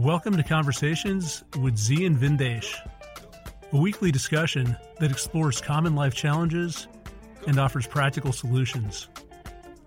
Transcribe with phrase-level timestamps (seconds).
[0.00, 2.74] Welcome to Conversations with Z and Vindesh,
[3.70, 6.88] a weekly discussion that explores common life challenges
[7.46, 9.08] and offers practical solutions.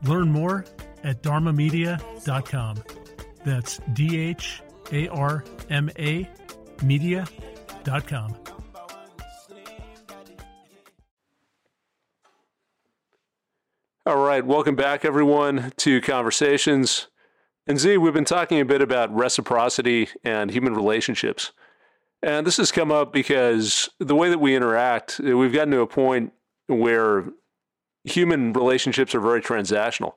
[0.04, 0.66] Learn more
[1.04, 2.84] at dharmamedia.com.
[3.44, 6.30] That's D H A R M A
[6.84, 8.36] media.com.
[14.06, 17.08] All right, welcome back, everyone, to Conversations.
[17.66, 21.52] And Z, we've been talking a bit about reciprocity and human relationships.
[22.22, 25.88] And this has come up because the way that we interact, we've gotten to a
[25.88, 26.34] point
[26.68, 27.26] where
[28.04, 30.14] human relationships are very transactional.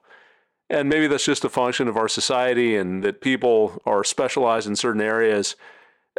[0.68, 4.74] And maybe that's just a function of our society and that people are specialized in
[4.74, 5.54] certain areas.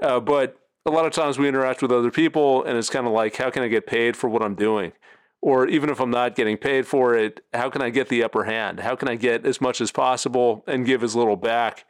[0.02, 3.12] Uh, but a lot of times we interact with other people and it's kind of
[3.12, 4.94] like, how can I get paid for what I'm doing?
[5.42, 8.46] Or even if I'm not getting paid for it, how can I get the upper
[8.46, 8.80] hand?
[8.80, 11.86] How can I get as much as possible and give as little back?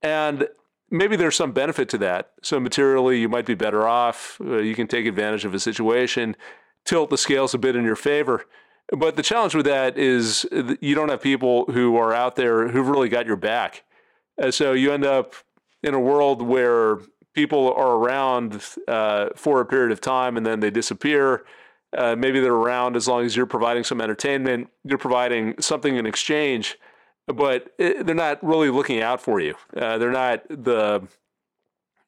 [0.00, 0.48] And
[0.90, 2.30] maybe there's some benefit to that.
[2.42, 4.40] So materially, you might be better off.
[4.40, 6.36] Uh, you can take advantage of a situation,
[6.84, 8.44] tilt the scales a bit in your favor.
[8.96, 10.46] But the challenge with that is
[10.80, 13.84] you don't have people who are out there who've really got your back.
[14.38, 15.34] And so you end up
[15.82, 16.98] in a world where
[17.34, 21.44] people are around uh, for a period of time and then they disappear.
[21.96, 26.06] Uh, maybe they're around as long as you're providing some entertainment, you're providing something in
[26.06, 26.78] exchange,
[27.26, 29.54] but it, they're not really looking out for you.
[29.76, 31.06] Uh, they're not the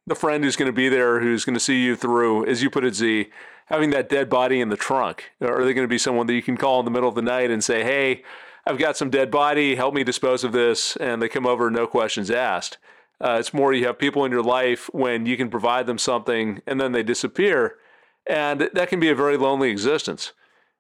[0.07, 2.69] the friend who's going to be there, who's going to see you through, as you
[2.69, 3.31] put it, Z,
[3.67, 5.31] having that dead body in the trunk.
[5.41, 7.23] Are they going to be someone that you can call in the middle of the
[7.23, 8.23] night and say, "Hey,
[8.67, 9.77] I've got some dead body.
[9.77, 12.79] Help me dispose of this," and they come over, no questions asked.
[13.21, 16.61] Uh, it's more you have people in your life when you can provide them something
[16.67, 17.77] and then they disappear.
[18.27, 20.33] And that can be a very lonely existence.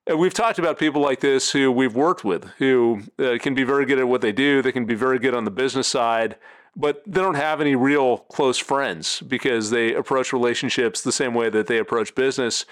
[0.06, 3.64] And we've talked about people like this who we've worked with, who uh, can be
[3.64, 4.60] very good at what they do.
[4.60, 6.36] They can be very good on the business side,
[6.76, 11.48] but they don't have any real close friends because they approach relationships the same way
[11.48, 12.66] that they approach business,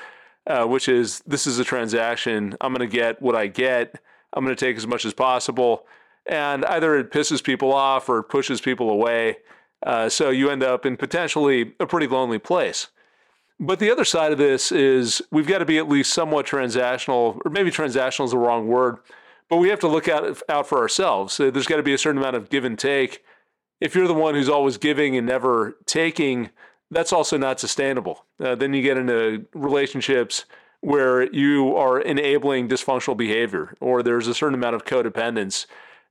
[0.46, 2.54] uh, which is this is a transaction.
[2.60, 3.98] I'm going to get what I get.
[4.34, 5.86] I'm going to take as much as possible.
[6.26, 9.38] And either it pisses people off or it pushes people away.
[9.84, 12.88] Uh, so you end up in potentially a pretty lonely place.
[13.62, 17.40] But the other side of this is we've got to be at least somewhat transactional,
[17.44, 18.96] or maybe transactional is the wrong word,
[19.48, 21.36] but we have to look out, out for ourselves.
[21.36, 23.22] There's got to be a certain amount of give and take.
[23.80, 26.50] If you're the one who's always giving and never taking,
[26.90, 28.24] that's also not sustainable.
[28.42, 30.44] Uh, then you get into relationships
[30.80, 35.66] where you are enabling dysfunctional behavior, or there's a certain amount of codependence,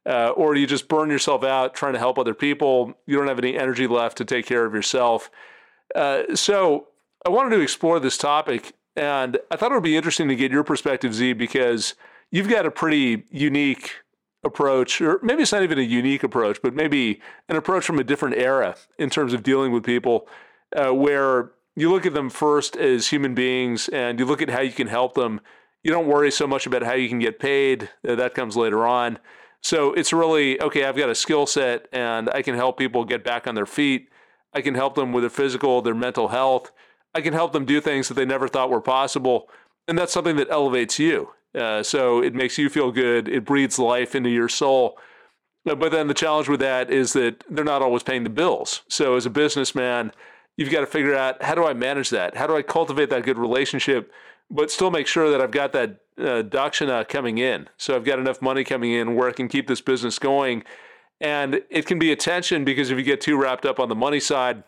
[0.05, 2.93] uh, or you just burn yourself out trying to help other people.
[3.07, 5.29] You don't have any energy left to take care of yourself.
[5.93, 6.87] Uh, so
[7.25, 10.51] I wanted to explore this topic, and I thought it would be interesting to get
[10.51, 11.93] your perspective, Z, because
[12.31, 13.91] you've got a pretty unique
[14.43, 18.03] approach, or maybe it's not even a unique approach, but maybe an approach from a
[18.03, 20.27] different era in terms of dealing with people,
[20.75, 24.61] uh, where you look at them first as human beings and you look at how
[24.61, 25.41] you can help them.
[25.83, 28.87] You don't worry so much about how you can get paid, uh, that comes later
[28.87, 29.19] on.
[29.61, 33.23] So it's really okay, I've got a skill set and I can help people get
[33.23, 34.09] back on their feet.
[34.53, 36.71] I can help them with their physical, their mental health.
[37.13, 39.49] I can help them do things that they never thought were possible.
[39.87, 41.31] And that's something that elevates you.
[41.53, 43.27] Uh, so it makes you feel good.
[43.27, 44.97] It breathes life into your soul.
[45.69, 48.83] Uh, but then the challenge with that is that they're not always paying the bills.
[48.87, 50.11] So as a businessman,
[50.55, 52.37] you've got to figure out how do I manage that?
[52.37, 54.11] How do I cultivate that good relationship,
[54.49, 57.67] but still make sure that I've got that uh, dakshina coming in.
[57.77, 60.63] So I've got enough money coming in where I can keep this business going.
[61.19, 63.95] And it can be a tension because if you get too wrapped up on the
[63.95, 64.63] money side,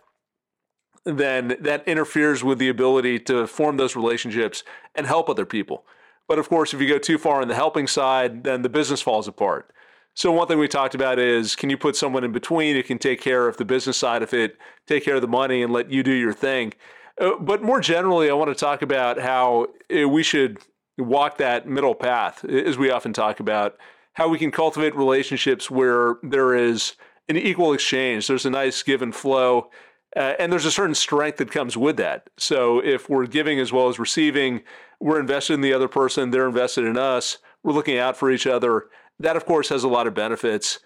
[1.06, 4.64] then that interferes with the ability to form those relationships
[4.96, 5.86] and help other people.
[6.28, 9.02] But of course, if you go too far on the helping side, then the business
[9.02, 9.72] falls apart.
[10.16, 13.00] So one thing we talked about is can you put someone in between who can
[13.00, 15.92] take care of the business side of it, take care of the money, and let
[15.92, 16.74] you do your thing.
[17.20, 20.60] Uh, but more generally, I want to talk about how uh, we should
[20.98, 23.76] walk that middle path, as we often talk about,
[24.14, 26.94] how we can cultivate relationships where there is
[27.28, 28.28] an equal exchange.
[28.28, 29.70] There's a nice give and flow.
[30.16, 32.30] Uh, and there's a certain strength that comes with that.
[32.38, 34.62] So if we're giving as well as receiving,
[35.00, 38.46] we're invested in the other person, they're invested in us, we're looking out for each
[38.46, 38.86] other.
[39.20, 40.80] That, of course, has a lot of benefits.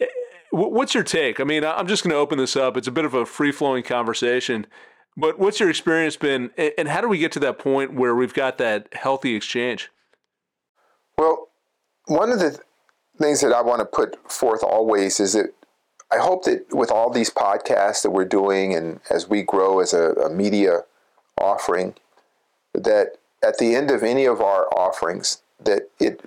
[0.00, 0.06] Eh,
[0.50, 1.38] what's your take?
[1.38, 2.76] I mean, I'm just going to open this up.
[2.76, 4.66] It's a bit of a free flowing conversation,
[5.16, 8.34] but what's your experience been, and how do we get to that point where we've
[8.34, 9.90] got that healthy exchange?
[11.16, 11.48] Well,
[12.06, 12.58] one of the
[13.20, 15.54] things that I want to put forth always is that
[16.14, 19.92] I hope that with all these podcasts that we're doing and as we grow as
[19.92, 20.84] a, a media
[21.36, 21.94] offering,
[22.72, 26.20] that at the end of any of our offerings, that it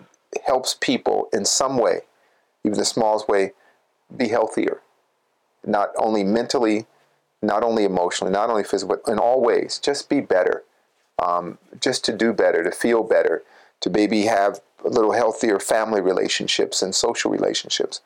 [0.45, 2.01] helps people in some way,
[2.65, 3.53] even the smallest way,
[4.15, 4.81] be healthier.
[5.65, 6.85] not only mentally,
[7.41, 9.79] not only emotionally, not only physically, but in all ways.
[9.79, 10.63] Just be better,
[11.23, 13.43] um, just to do better, to feel better,
[13.81, 18.01] to maybe have a little healthier family relationships and social relationships.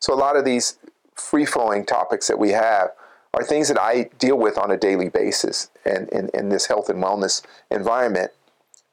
[0.00, 0.76] So a lot of these
[1.14, 2.90] free flowing topics that we have
[3.34, 7.02] are things that I deal with on a daily basis and in, this health and
[7.02, 8.30] wellness environment.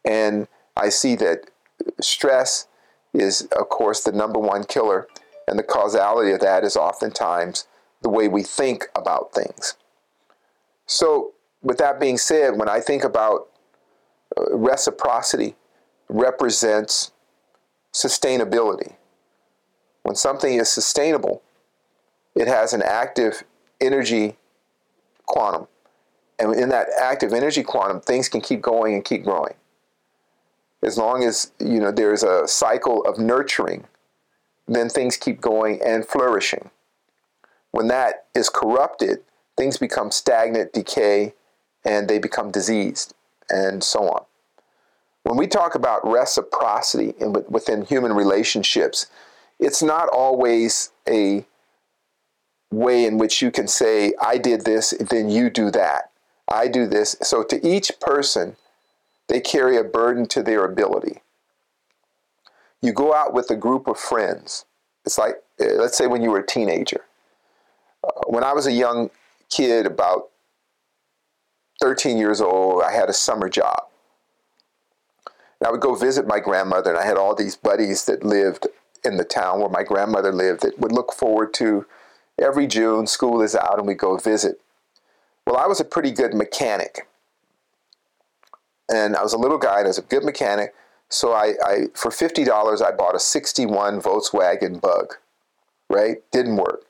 [0.03, 1.51] And I see that
[1.99, 2.67] stress
[3.13, 5.07] is, of course, the number one killer,
[5.47, 7.67] and the causality of that is oftentimes
[8.01, 9.75] the way we think about things.
[10.87, 13.47] So, with that being said, when I think about
[14.35, 15.55] uh, reciprocity,
[16.09, 17.11] represents
[17.93, 18.95] sustainability.
[20.03, 21.43] When something is sustainable,
[22.35, 23.43] it has an active
[23.79, 24.37] energy
[25.25, 25.67] quantum.
[26.39, 29.53] And in that active energy quantum, things can keep going and keep growing.
[30.83, 33.85] As long as you know there's a cycle of nurturing,
[34.67, 36.71] then things keep going and flourishing.
[37.71, 39.19] When that is corrupted,
[39.57, 41.33] things become stagnant, decay,
[41.85, 43.13] and they become diseased,
[43.49, 44.25] and so on.
[45.23, 49.05] When we talk about reciprocity in, within human relationships,
[49.59, 51.45] it's not always a
[52.71, 56.11] way in which you can say, I did this, then you do that.
[56.47, 57.15] I do this.
[57.21, 58.55] So to each person,
[59.27, 61.21] they carry a burden to their ability.
[62.81, 64.65] You go out with a group of friends.
[65.05, 67.05] It's like, eh, let's say when you were a teenager.
[68.03, 69.11] Uh, when I was a young
[69.49, 70.29] kid, about
[71.81, 73.87] 13 years old, I had a summer job.
[75.59, 78.67] And I would go visit my grandmother, and I had all these buddies that lived
[79.03, 81.85] in the town where my grandmother lived that would look forward to
[82.41, 84.59] every June, school is out, and we go visit.
[85.45, 87.07] Well, I was a pretty good mechanic.
[88.91, 90.73] And I was a little guy, and I was a good mechanic.
[91.09, 95.15] So I, I for $50, I bought a 61 Volkswagen Bug,
[95.89, 96.17] right?
[96.31, 96.83] Didn't work.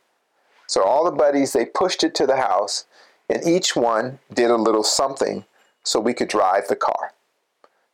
[0.67, 2.85] So all the buddies, they pushed it to the house,
[3.29, 5.45] and each one did a little something
[5.83, 7.13] so we could drive the car.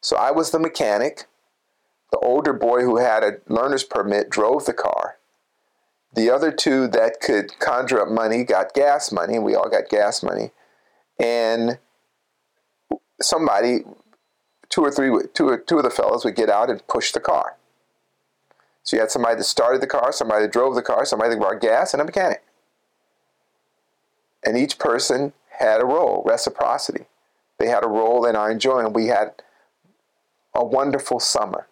[0.01, 1.25] So I was the mechanic.
[2.11, 5.16] The older boy who had a learner's permit drove the car.
[6.13, 10.23] The other two that could conjure up money got gas money, we all got gas
[10.23, 10.51] money.
[11.19, 11.79] And
[13.21, 13.79] somebody,
[14.69, 17.19] two or three, two, or, two of the fellows would get out and push the
[17.19, 17.57] car.
[18.83, 21.39] So you had somebody that started the car, somebody that drove the car, somebody that
[21.39, 22.43] brought gas, and a mechanic.
[24.45, 27.05] And each person had a role, reciprocity.
[27.57, 28.93] They had a role in our enjoyment.
[28.93, 29.33] We had
[30.53, 31.67] a wonderful summer.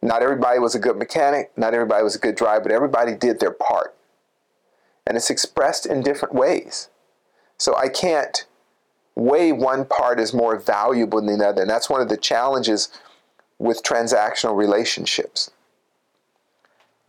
[0.00, 3.40] Not everybody was a good mechanic, not everybody was a good driver, but everybody did
[3.40, 3.94] their part.
[5.06, 6.88] And it's expressed in different ways.
[7.56, 8.44] So I can't
[9.14, 11.62] weigh one part as more valuable than the other.
[11.62, 12.88] And that's one of the challenges
[13.58, 15.50] with transactional relationships.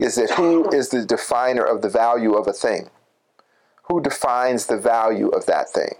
[0.00, 2.90] Is that who is the definer of the value of a thing?
[3.84, 5.94] Who defines the value of that thing?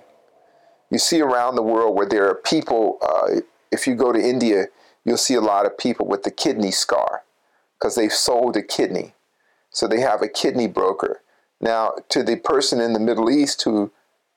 [0.91, 4.67] You see around the world where there are people, uh, if you go to India,
[5.05, 7.23] you'll see a lot of people with the kidney scar
[7.79, 9.15] because they've sold a kidney.
[9.71, 11.23] So they have a kidney broker.
[11.61, 13.93] Now, to the person in the Middle East who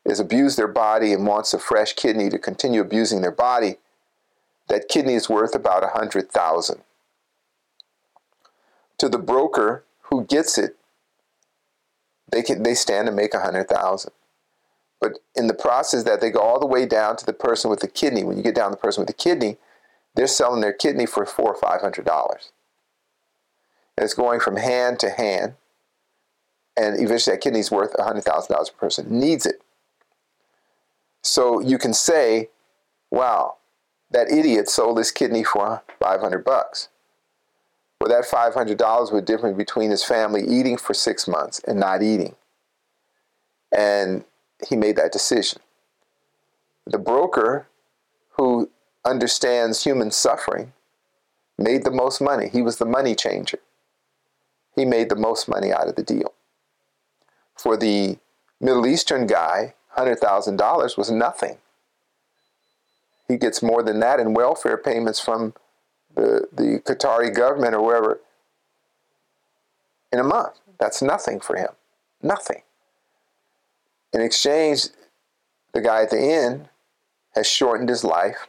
[0.06, 3.77] has abused their body and wants a fresh kidney to continue abusing their body,
[4.68, 6.81] that kidney is worth about a hundred thousand.
[8.98, 10.77] To the broker who gets it,
[12.31, 14.11] they can they stand to make a hundred thousand.
[14.99, 17.81] But in the process that they go all the way down to the person with
[17.81, 19.57] the kidney, when you get down to the person with the kidney,
[20.15, 22.51] they're selling their kidney for four or five hundred dollars.
[23.97, 25.53] And it's going from hand to hand.
[26.75, 29.19] And eventually that kidney's worth hundred thousand dollars per person.
[29.19, 29.61] Needs it.
[31.23, 32.49] So you can say,
[33.09, 33.55] wow,
[34.11, 36.89] that idiot sold his kidney for 500 bucks.
[37.99, 42.35] Well, that $500 was different between his family eating for six months and not eating.
[43.71, 44.25] And
[44.67, 45.61] he made that decision.
[46.85, 47.67] The broker
[48.31, 48.69] who
[49.06, 50.74] understands human suffering
[51.57, 52.50] made the most money.
[52.50, 53.60] He was the money changer.
[54.76, 56.33] He made the most money out of the deal.
[57.56, 58.18] For the
[58.60, 61.57] Middle Eastern guy, $100,000 was nothing.
[63.28, 65.54] He gets more than that in welfare payments from
[66.16, 68.19] the, the Qatari government or wherever
[70.12, 70.60] in a month.
[70.80, 71.69] That's nothing for him.
[72.22, 72.62] Nothing.
[74.14, 74.88] In exchange,
[75.74, 76.69] the guy at the end
[77.36, 78.48] has shortened his life,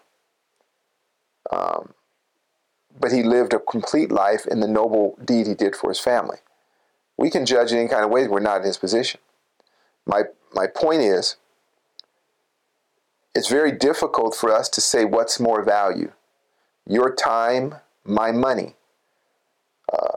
[1.51, 1.95] um,
[2.99, 6.39] but he lived a complete life in the noble deed he did for his family.
[7.17, 9.21] We can judge in any kind of way, we're not in his position.
[10.07, 11.37] My, my point is,
[13.35, 16.13] it's very difficult for us to say what's more value
[16.87, 18.75] your time, my money,
[19.91, 20.17] uh,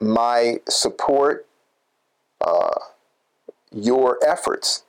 [0.00, 1.46] my support,
[2.40, 2.78] uh,
[3.70, 4.84] your efforts.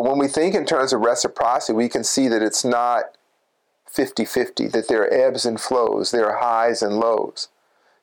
[0.00, 3.18] But when we think in terms of reciprocity, we can see that it's not
[3.86, 7.48] 50 50, that there are ebbs and flows, there are highs and lows.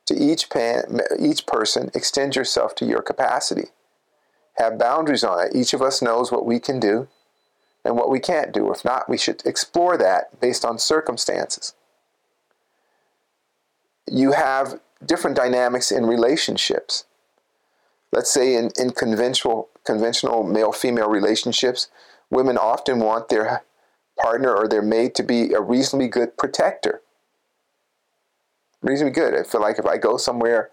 [0.06, 3.70] To each, pan, each person, extend yourself to your capacity.
[4.58, 5.56] Have boundaries on it.
[5.56, 7.08] Each of us knows what we can do
[7.84, 8.72] and what we can't do.
[8.72, 11.74] If not, we should explore that based on circumstances.
[14.06, 17.06] You have different dynamics in relationships.
[18.12, 21.90] Let's say in, in conventional conventional male female relationships,
[22.30, 23.64] women often want their
[24.20, 27.02] partner or their mate to be a reasonably good protector.
[28.82, 29.34] Reasonably good.
[29.34, 30.70] I feel like if I go somewhere,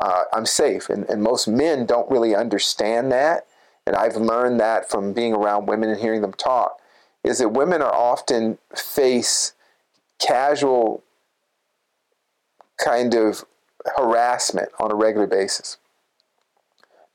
[0.00, 0.88] uh, I'm safe.
[0.88, 3.46] And, and most men don't really understand that.
[3.86, 6.78] And I've learned that from being around women and hearing them talk,
[7.24, 9.54] is that women are often face
[10.20, 11.02] casual
[12.82, 13.44] kind of
[13.96, 15.78] harassment on a regular basis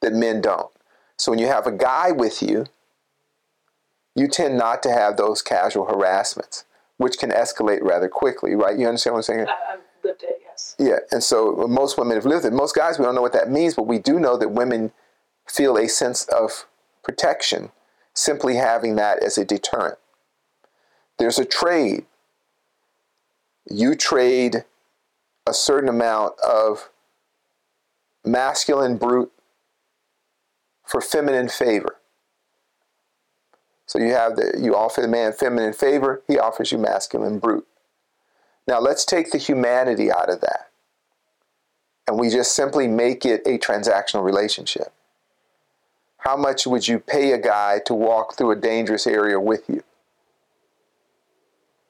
[0.02, 0.72] that men don't.
[1.18, 2.66] So when you have a guy with you,
[4.16, 6.66] you tend not to have those casual harassments,
[6.98, 8.78] which can escalate rather quickly, right?
[8.78, 9.48] You understand what I'm saying?
[9.48, 10.76] I, have lived it, yes.
[10.80, 12.54] Yeah, and so most women have lived it.
[12.54, 14.92] Most guys, we don't know what that means, but we do know that women
[15.48, 16.66] feel a sense of
[17.04, 17.72] protection
[18.14, 20.00] simply having that as a deterrent.
[21.20, 22.06] There's a trade.
[23.70, 24.66] You trade
[25.46, 26.90] a certain amount of
[28.26, 29.32] masculine brute
[30.88, 31.98] for feminine favor.
[33.86, 37.68] So you have the you offer the man feminine favor, he offers you masculine brute.
[38.68, 40.70] Now let's take the humanity out of that.
[42.08, 44.94] And we just simply make it a transactional relationship.
[46.20, 49.84] How much would you pay a guy to walk through a dangerous area with you?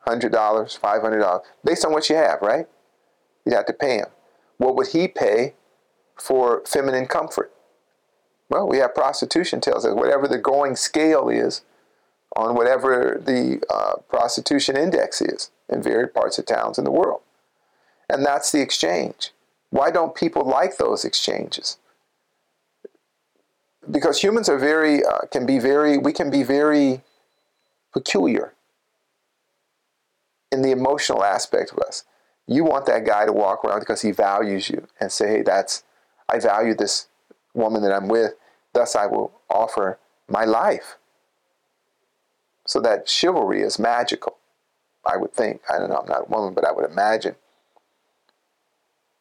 [0.08, 2.68] $100, $500, based on what you have, right?
[3.46, 4.08] You'd have to pay him.
[4.58, 5.54] What would he pay
[6.16, 7.51] for feminine comfort?
[8.50, 11.62] Well, we have prostitution tells us whatever the going scale is
[12.36, 17.22] on whatever the uh, prostitution index is in various parts of towns in the world.
[18.10, 19.32] And that's the exchange.
[19.70, 21.77] Why don't people like those exchanges?
[23.89, 27.01] Because humans are very, uh, can be very, we can be very
[27.94, 28.54] peculiar
[30.51, 32.04] in the emotional aspect of us.
[32.48, 35.84] You want that guy to walk around because he values you and say, hey, that's,
[36.30, 37.08] I value this
[37.57, 38.33] woman that I'm with,
[38.73, 39.99] thus I will offer
[40.29, 40.97] my life.
[42.65, 44.37] So that chivalry is magical,
[45.05, 45.61] I would think.
[45.69, 47.35] I don't know, I'm not a woman, but I would imagine.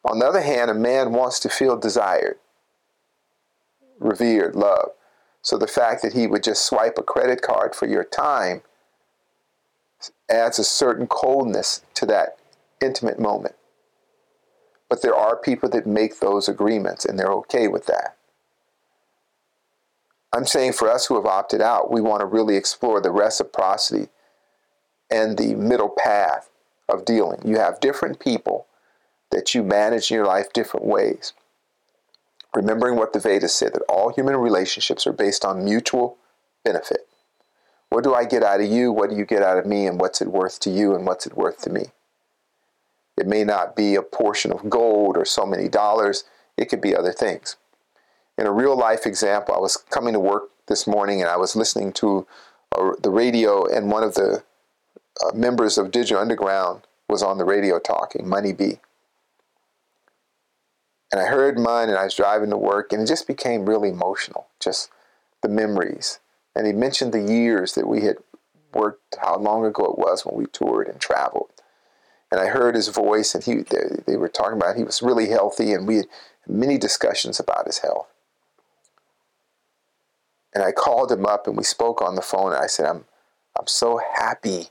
[0.04, 2.38] On the other hand, a man wants to feel desired,
[3.98, 4.90] revered, loved.
[5.42, 8.62] So the fact that he would just swipe a credit card for your time
[10.28, 12.38] adds a certain coldness to that
[12.80, 13.54] intimate moment.
[14.88, 18.16] But there are people that make those agreements and they're okay with that.
[20.32, 24.08] I'm saying for us who have opted out, we want to really explore the reciprocity
[25.10, 26.50] and the middle path
[26.88, 27.40] of dealing.
[27.44, 28.66] You have different people
[29.30, 31.32] that you manage in your life different ways.
[32.54, 36.16] Remembering what the Vedas said that all human relationships are based on mutual
[36.64, 37.06] benefit.
[37.90, 38.92] What do I get out of you?
[38.92, 39.86] What do you get out of me?
[39.86, 40.94] And what's it worth to you?
[40.94, 41.86] And what's it worth to me?
[43.16, 46.24] It may not be a portion of gold or so many dollars,
[46.56, 47.56] it could be other things.
[48.38, 51.56] In a real life example, I was coming to work this morning and I was
[51.56, 52.26] listening to
[52.76, 54.42] uh, the radio, and one of the
[55.24, 58.80] uh, members of Digital Underground was on the radio talking, Money B.
[61.12, 63.88] And I heard Mun, and I was driving to work, and it just became really
[63.88, 64.90] emotional, just
[65.42, 66.18] the memories.
[66.54, 68.16] And he mentioned the years that we had
[68.74, 71.50] worked, how long ago it was when we toured and traveled
[72.30, 75.28] and I heard his voice, and he they, they were talking about he was really
[75.28, 76.06] healthy, and we had
[76.46, 78.08] many discussions about his health.
[80.56, 83.04] And I called him up, and we spoke on the phone, and I said, "I'm
[83.58, 84.70] I'm so happy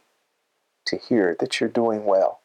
[0.85, 2.39] to hear that you're doing well,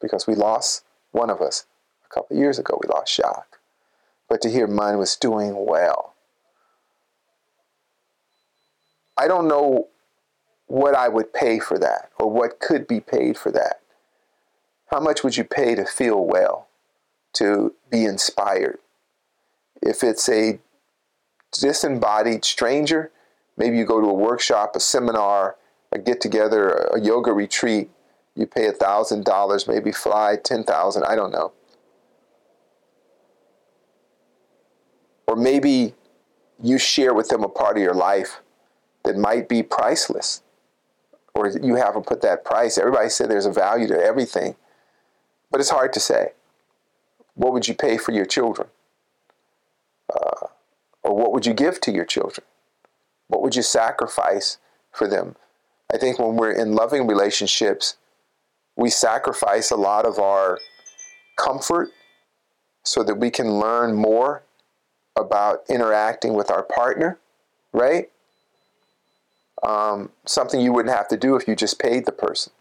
[0.00, 0.82] because we lost
[1.12, 1.66] one of us
[2.04, 2.80] a couple of years ago.
[2.82, 3.60] We lost Shock,
[4.28, 6.14] but to hear mine was doing well."
[9.16, 9.86] I don't know
[10.66, 13.82] what I would pay for that or what could be paid for that.
[14.90, 16.66] How much would you pay to feel well,
[17.34, 18.80] to be inspired?
[19.80, 20.58] If it's a
[21.52, 23.10] disembodied stranger,
[23.56, 25.56] maybe you go to a workshop, a seminar,
[25.92, 27.90] a get together, a yoga retreat,
[28.34, 31.52] you pay a thousand dollars, maybe fly ten thousand, I don't know.
[35.26, 35.94] Or maybe
[36.62, 38.40] you share with them a part of your life
[39.04, 40.42] that might be priceless
[41.34, 42.78] or you haven't put that price.
[42.78, 44.56] Everybody said there's a value to everything,
[45.50, 46.32] but it's hard to say.
[47.34, 48.68] What would you pay for your children?
[51.08, 52.44] Or what would you give to your children?
[53.28, 54.58] What would you sacrifice
[54.92, 55.36] for them?
[55.90, 57.96] I think when we're in loving relationships,
[58.76, 60.58] we sacrifice a lot of our
[61.38, 61.88] comfort
[62.84, 64.42] so that we can learn more
[65.16, 67.18] about interacting with our partner,
[67.72, 68.10] right?
[69.62, 72.52] Um, something you wouldn't have to do if you just paid the person.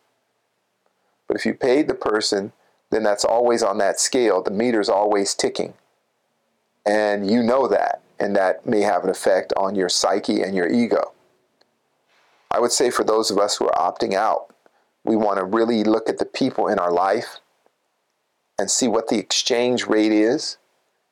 [1.27, 2.53] But if you paid the person,
[2.91, 4.41] then that's always on that scale.
[4.41, 5.73] The meter's always ticking.
[6.85, 8.01] And you know that.
[8.19, 11.13] And that may have an effect on your psyche and your ego.
[12.49, 14.53] I would say for those of us who are opting out,
[15.03, 17.39] we want to really look at the people in our life
[18.57, 20.57] and see what the exchange rate is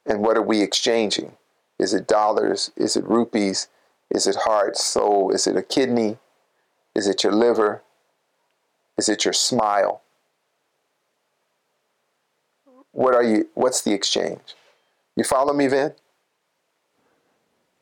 [0.06, 1.34] and what are we exchanging.
[1.78, 2.72] Is it dollars?
[2.76, 3.68] Is it rupees?
[4.10, 5.32] Is it heart, soul?
[5.32, 6.18] Is it a kidney?
[6.96, 7.84] Is it your liver?
[8.98, 10.02] Is it your smile?
[12.92, 14.56] What are you what's the exchange?
[15.18, 15.94] You follow me, Vin?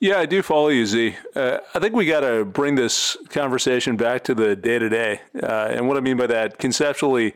[0.03, 1.15] Yeah, I do follow you, Z.
[1.33, 5.21] Uh, I think we got to bring this conversation back to the day to day.
[5.33, 7.35] And what I mean by that, conceptually,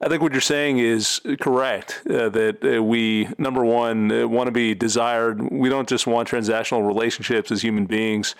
[0.00, 2.02] I think what you're saying is correct.
[2.10, 5.40] Uh, that uh, we, number one, uh, want to be desired.
[5.52, 8.34] We don't just want transactional relationships as human beings.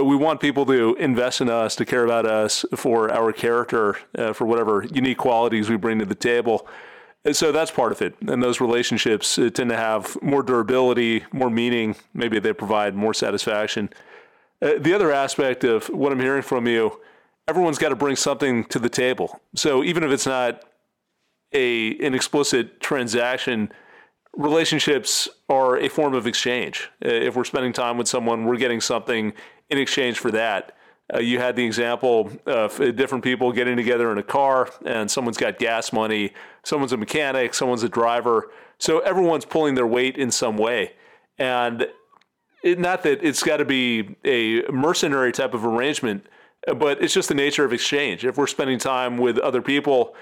[0.00, 4.34] We want people to invest in us, to care about us for our character, uh,
[4.34, 6.68] for whatever unique qualities we bring to the table.
[7.32, 8.14] So that's part of it.
[8.26, 11.96] And those relationships tend to have more durability, more meaning.
[12.12, 13.88] Maybe they provide more satisfaction.
[14.60, 17.00] the other aspect of what I'm hearing from you,
[17.48, 19.40] everyone's got to bring something to the table.
[19.54, 20.64] So even if it's not
[21.52, 23.72] a an explicit transaction,
[24.36, 26.90] relationships are a form of exchange.
[27.04, 29.32] Uh, if we're spending time with someone, we're getting something
[29.70, 30.76] in exchange for that.
[31.12, 35.10] Uh, you had the example of uh, different people getting together in a car, and
[35.10, 36.32] someone's got gas money,
[36.64, 38.50] someone's a mechanic, someone's a driver.
[38.78, 40.92] So everyone's pulling their weight in some way.
[41.38, 41.86] And
[42.62, 46.26] it, not that it's got to be a mercenary type of arrangement,
[46.66, 48.24] uh, but it's just the nature of exchange.
[48.24, 50.14] If we're spending time with other people,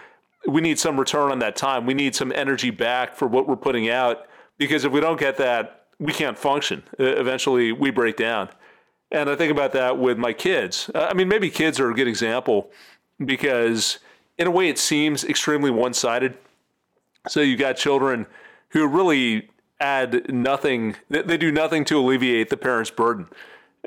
[0.48, 1.86] we need some return on that time.
[1.86, 4.26] We need some energy back for what we're putting out
[4.58, 6.82] because if we don't get that, we can't function.
[6.98, 8.48] Uh, eventually, we break down.
[9.12, 10.90] And I think about that with my kids.
[10.94, 12.70] I mean, maybe kids are a good example
[13.24, 13.98] because,
[14.38, 16.36] in a way, it seems extremely one sided.
[17.28, 18.26] So you've got children
[18.70, 19.48] who really
[19.78, 23.28] add nothing, they do nothing to alleviate the parent's burden.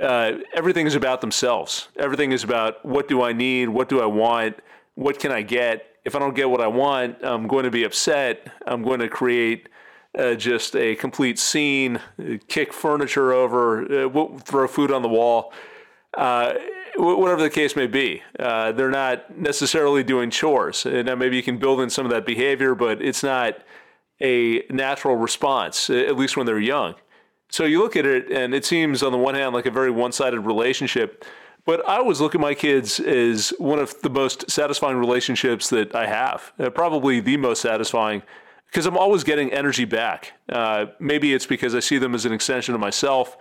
[0.02, 1.90] Uh, everything is about themselves.
[1.98, 3.70] Everything is about what do I need?
[3.70, 4.58] What do I want?
[4.94, 5.96] What can I get?
[6.06, 8.48] if I don't get what I want, I'm going to be upset.
[8.66, 9.68] I'm going to create
[10.18, 12.00] uh, just a complete scene,
[12.48, 15.54] kick furniture over, uh, throw food on the wall,
[16.18, 16.54] uh,
[16.98, 18.24] whatever the case may be.
[18.40, 20.86] Uh, they're not necessarily doing chores.
[20.86, 23.56] Now, maybe you can build in some of that behavior, but it's not
[24.22, 26.96] a natural response, at least when they're young.
[27.50, 29.92] So you look at it, and it seems on the one hand like a very
[29.92, 31.26] one sided relationship.
[31.66, 35.96] But I always look at my kids as one of the most satisfying relationships that
[35.96, 38.22] I have, uh, probably the most satisfying,
[38.76, 40.34] because I'm always getting energy back.
[40.50, 43.38] Uh, maybe it's because I see them as an extension of myself.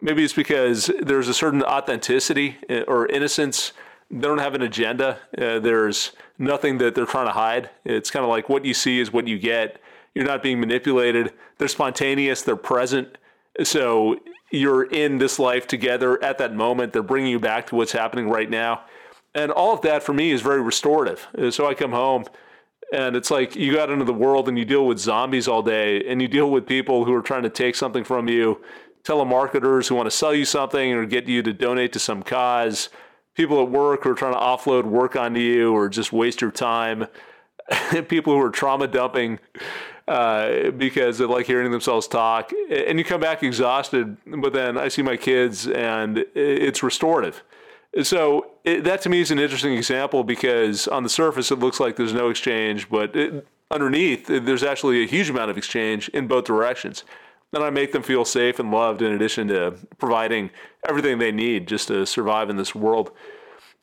[0.00, 3.72] Maybe it's because there's a certain authenticity uh, or innocence.
[4.12, 5.18] They don't have an agenda.
[5.36, 7.68] Uh, there's nothing that they're trying to hide.
[7.84, 9.80] It's kind of like what you see is what you get.
[10.14, 11.32] You're not being manipulated.
[11.58, 12.42] They're spontaneous.
[12.42, 13.18] They're present.
[13.64, 14.20] So
[14.52, 16.92] you're in this life together at that moment.
[16.92, 18.84] They're bringing you back to what's happening right now.
[19.34, 21.26] And all of that for me is very restorative.
[21.50, 22.26] So I come home
[22.92, 26.06] and it's like you got into the world and you deal with zombies all day
[26.06, 28.62] and you deal with people who are trying to take something from you,
[29.02, 32.88] telemarketers who want to sell you something or get you to donate to some cause,
[33.34, 36.50] people at work who are trying to offload work onto you or just waste your
[36.50, 37.06] time,
[38.08, 39.38] people who are trauma dumping
[40.08, 42.52] uh, because they like hearing themselves talk.
[42.70, 47.42] And you come back exhausted, but then I see my kids and it's restorative.
[48.02, 51.80] So it, that to me is an interesting example because on the surface it looks
[51.80, 56.26] like there's no exchange, but it, underneath there's actually a huge amount of exchange in
[56.26, 57.04] both directions.
[57.52, 60.50] And I make them feel safe and loved in addition to providing
[60.86, 63.12] everything they need just to survive in this world.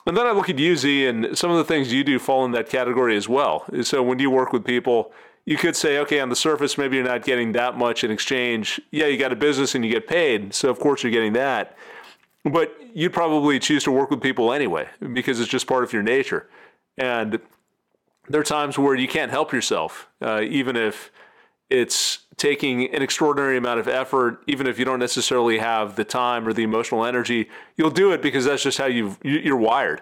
[0.06, 2.43] And then I look at you, Z, and some of the things you do fall
[2.43, 3.65] in that category as well.
[3.84, 5.13] So when you work with people,
[5.46, 8.82] you could say, okay, on the surface, maybe you're not getting that much in exchange.
[8.91, 10.54] Yeah, you got a business and you get paid.
[10.54, 11.78] So, of course, you're getting that.
[12.43, 16.03] But you'd probably choose to work with people anyway because it's just part of your
[16.03, 16.49] nature.
[16.97, 17.39] And
[18.27, 21.12] there are times where you can't help yourself, uh, even if
[21.69, 26.47] it's taking an extraordinary amount of effort, even if you don't necessarily have the time
[26.47, 30.01] or the emotional energy, you'll do it because that's just how you you're wired.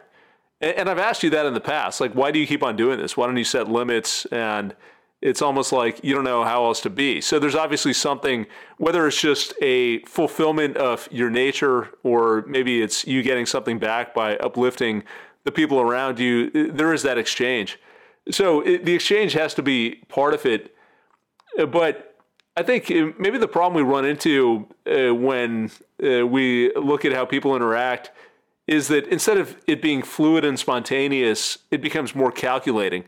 [0.60, 2.00] And I've asked you that in the past.
[2.00, 3.18] Like, why do you keep on doing this?
[3.18, 4.76] Why don't you set limits and
[5.22, 7.22] it's almost like you don't know how else to be.
[7.22, 13.06] So there's obviously something, whether it's just a fulfillment of your nature or maybe it's
[13.06, 15.04] you getting something back by uplifting
[15.44, 17.80] the people around you, there is that exchange.
[18.30, 20.76] So it, the exchange has to be part of it.
[21.70, 22.16] But
[22.56, 25.72] I think maybe the problem we run into uh, when
[26.04, 28.12] uh, we look at how people interact
[28.68, 33.04] is that instead of it being fluid and spontaneous, it becomes more calculating.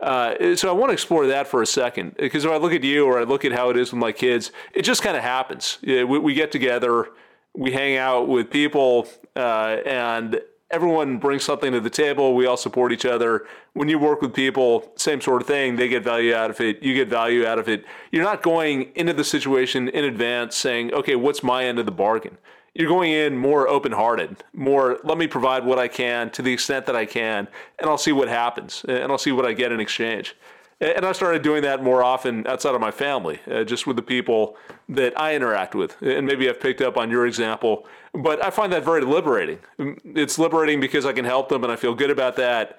[0.00, 2.82] Uh, so I want to explore that for a second because if I look at
[2.82, 5.22] you or I look at how it is with my kids, it just kind of
[5.22, 5.78] happens.
[5.82, 7.08] We, we, get together,
[7.54, 12.34] we hang out with people, uh, and everyone brings something to the table.
[12.34, 13.46] We all support each other.
[13.74, 15.76] When you work with people, same sort of thing.
[15.76, 16.82] They get value out of it.
[16.82, 17.84] You get value out of it.
[18.10, 21.92] You're not going into the situation in advance saying, okay, what's my end of the
[21.92, 22.36] bargain?
[22.74, 26.52] You're going in more open hearted, more let me provide what I can to the
[26.52, 29.72] extent that I can, and I'll see what happens, and I'll see what I get
[29.72, 30.34] in exchange.
[30.80, 34.02] And I started doing that more often outside of my family, uh, just with the
[34.02, 34.56] people
[34.88, 36.00] that I interact with.
[36.02, 39.60] And maybe I've picked up on your example, but I find that very liberating.
[39.78, 42.78] It's liberating because I can help them and I feel good about that.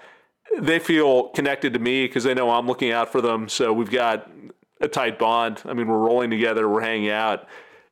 [0.60, 3.48] They feel connected to me because they know I'm looking out for them.
[3.48, 4.30] So we've got
[4.82, 5.62] a tight bond.
[5.66, 7.48] I mean, we're rolling together, we're hanging out.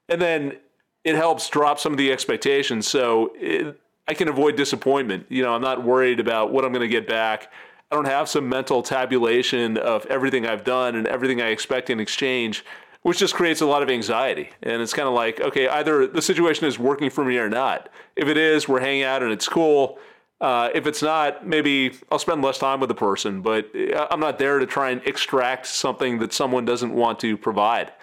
[0.10, 0.58] And then
[1.04, 2.88] it helps drop some of the expectations.
[2.88, 5.26] So it, I can avoid disappointment.
[5.30, 7.52] You know, I'm not worried about what I'm going to get back.
[7.92, 12.00] I don't have some mental tabulation of everything I've done and everything I expect in
[12.00, 12.66] exchange,
[13.04, 14.50] which just creates a lot of anxiety.
[14.64, 17.90] And it's kind of like, okay, either the situation is working for me or not.
[18.16, 20.00] If it is, we're hanging out and it's cool.
[20.42, 23.70] Uh, if it's not, maybe I'll spend less time with the person, but
[24.12, 27.94] I'm not there to try and extract something that someone doesn't want to provide.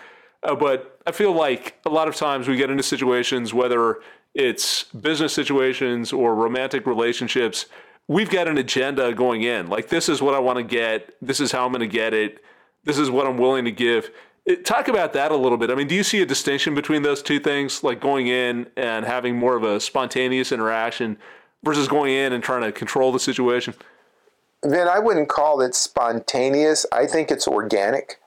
[0.43, 4.01] Uh, but I feel like a lot of times we get into situations, whether
[4.35, 7.67] it's business situations or romantic relationships,
[8.09, 9.69] we've got an agenda going in.
[9.69, 11.15] Like, this is what I want to get.
[11.21, 12.43] This is how I'm going to get it.
[12.85, 14.11] This is what I'm willing to give.
[14.47, 15.71] It, talk about that a little bit.
[15.71, 19.05] I mean, do you see a distinction between those two things, like going in and
[19.05, 21.19] having more of a spontaneous interaction
[21.63, 23.75] versus going in and trying to control the situation?
[24.63, 26.87] Then I wouldn't call it spontaneous.
[26.91, 28.19] I think it's organic.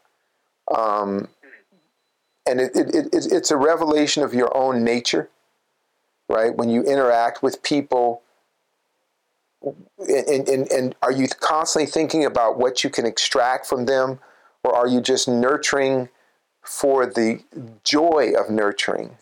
[0.73, 1.30] Um,
[2.45, 5.29] and it, it, it, it's a revelation of your own nature,
[6.27, 6.56] right?
[6.56, 8.21] When you interact with people,
[9.62, 14.19] and, and, and are you constantly thinking about what you can extract from them,
[14.63, 16.10] or are you just nurturing
[16.62, 17.43] for the
[17.84, 19.17] joy of nurturing?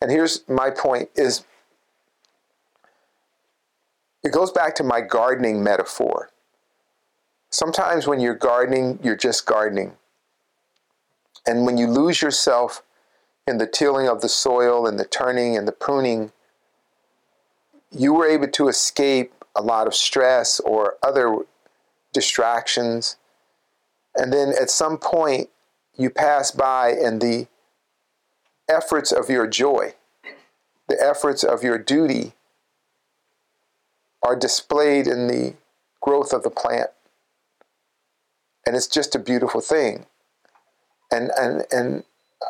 [0.00, 1.44] And here's my point: is
[4.22, 6.30] it goes back to my gardening metaphor.
[7.50, 9.96] Sometimes when you're gardening, you're just gardening
[11.46, 12.82] and when you lose yourself
[13.46, 16.32] in the tilling of the soil and the turning and the pruning,
[17.90, 21.38] you were able to escape a lot of stress or other
[22.12, 23.16] distractions.
[24.16, 25.50] And then at some point,
[25.96, 27.46] you pass by, and the
[28.68, 29.94] efforts of your joy,
[30.88, 32.32] the efforts of your duty,
[34.22, 35.54] are displayed in the
[36.00, 36.90] growth of the plant.
[38.66, 40.06] And it's just a beautiful thing
[41.14, 42.04] and and and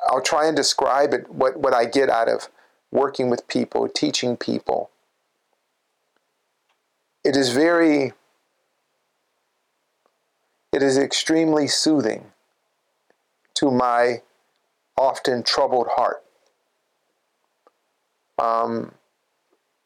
[0.08, 2.48] I'll try and describe it what what I get out of
[2.90, 4.90] working with people, teaching people.
[7.24, 8.12] It is very
[10.72, 12.32] it is extremely soothing
[13.54, 14.22] to my
[14.96, 16.22] often troubled heart.
[18.38, 18.92] Um,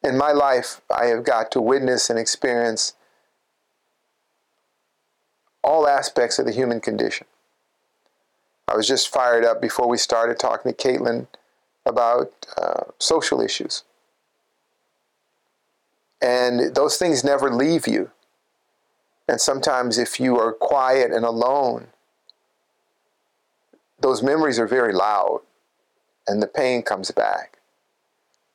[0.02, 2.94] in my life, I have got to witness and experience
[5.62, 7.26] all aspects of the human condition.
[8.68, 11.26] I was just fired up before we started talking to Caitlin
[11.86, 13.82] about uh, social issues.
[16.20, 18.10] And those things never leave you.
[19.26, 21.88] And sometimes, if you are quiet and alone,
[24.00, 25.40] those memories are very loud
[26.26, 27.58] and the pain comes back.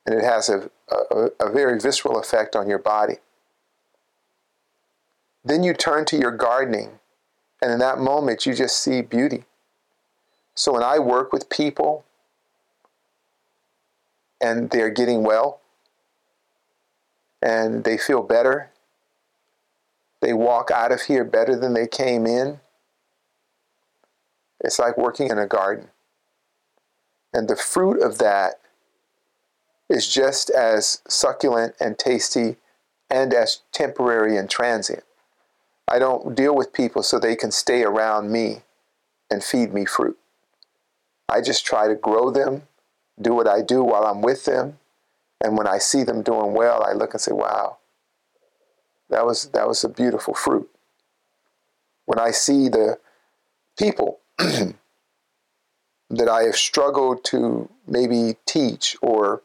[0.06, 3.16] And it has a, a, a very visceral effect on your body.
[5.44, 7.00] Then you turn to your gardening,
[7.62, 9.46] and in that moment, you just see beauty
[10.56, 12.06] so when I work with people
[14.40, 15.62] and they're getting well
[17.42, 18.70] and they feel better,
[20.22, 22.60] they walk out of here better than they came in.
[24.62, 25.90] It's like working in a garden.
[27.34, 28.60] And the fruit of that
[29.90, 32.58] is just as succulent and tasty
[33.10, 35.04] and as temporary and transient.
[35.88, 38.62] I don't deal with people so they can stay around me
[39.30, 40.18] and feed me fruit.
[41.30, 42.64] I just try to grow them,
[43.22, 44.80] do what I do while I'm with them.
[45.44, 47.78] And when I see them doing well, I look and say, wow,
[49.10, 50.70] that was, that was a beautiful fruit.
[52.06, 53.00] When I see the
[53.78, 59.42] people that I have struggled to maybe teach or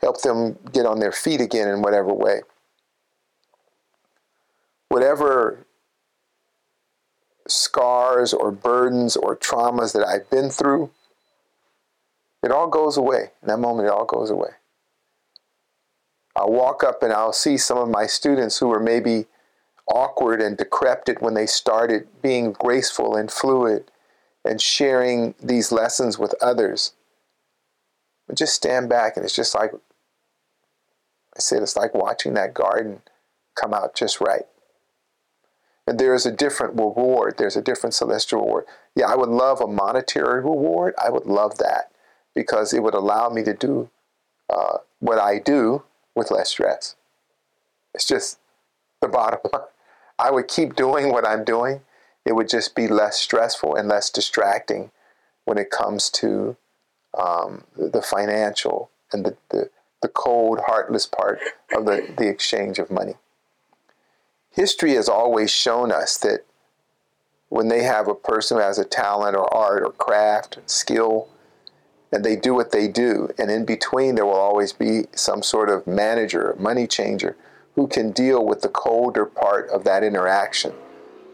[0.00, 2.42] help them get on their feet again in whatever way.
[4.88, 5.66] Whatever
[7.50, 10.90] scars or burdens or traumas that I've been through,
[12.42, 13.30] it all goes away.
[13.42, 14.50] In that moment, it all goes away.
[16.36, 19.26] I'll walk up and I'll see some of my students who were maybe
[19.88, 23.90] awkward and decrepit when they started being graceful and fluid
[24.44, 26.92] and sharing these lessons with others.
[28.26, 29.72] But just stand back and it's just like
[31.36, 33.02] I said, it's like watching that garden
[33.54, 34.46] come out just right.
[35.90, 37.34] And there is a different reward.
[37.36, 38.66] There's a different celestial reward.
[38.94, 40.94] Yeah, I would love a monetary reward.
[41.04, 41.90] I would love that
[42.32, 43.90] because it would allow me to do
[44.48, 45.82] uh, what I do
[46.14, 46.94] with less stress.
[47.92, 48.38] It's just
[49.02, 49.62] the bottom line.
[50.16, 51.80] I would keep doing what I'm doing.
[52.24, 54.92] It would just be less stressful and less distracting
[55.44, 56.56] when it comes to
[57.18, 59.70] um, the financial and the, the,
[60.02, 61.40] the cold, heartless part
[61.74, 63.14] of the, the exchange of money.
[64.50, 66.44] History has always shown us that
[67.48, 71.28] when they have a person who has a talent or art or craft, skill,
[72.12, 75.68] and they do what they do, and in between there will always be some sort
[75.68, 77.36] of manager, money changer,
[77.74, 80.72] who can deal with the colder part of that interaction,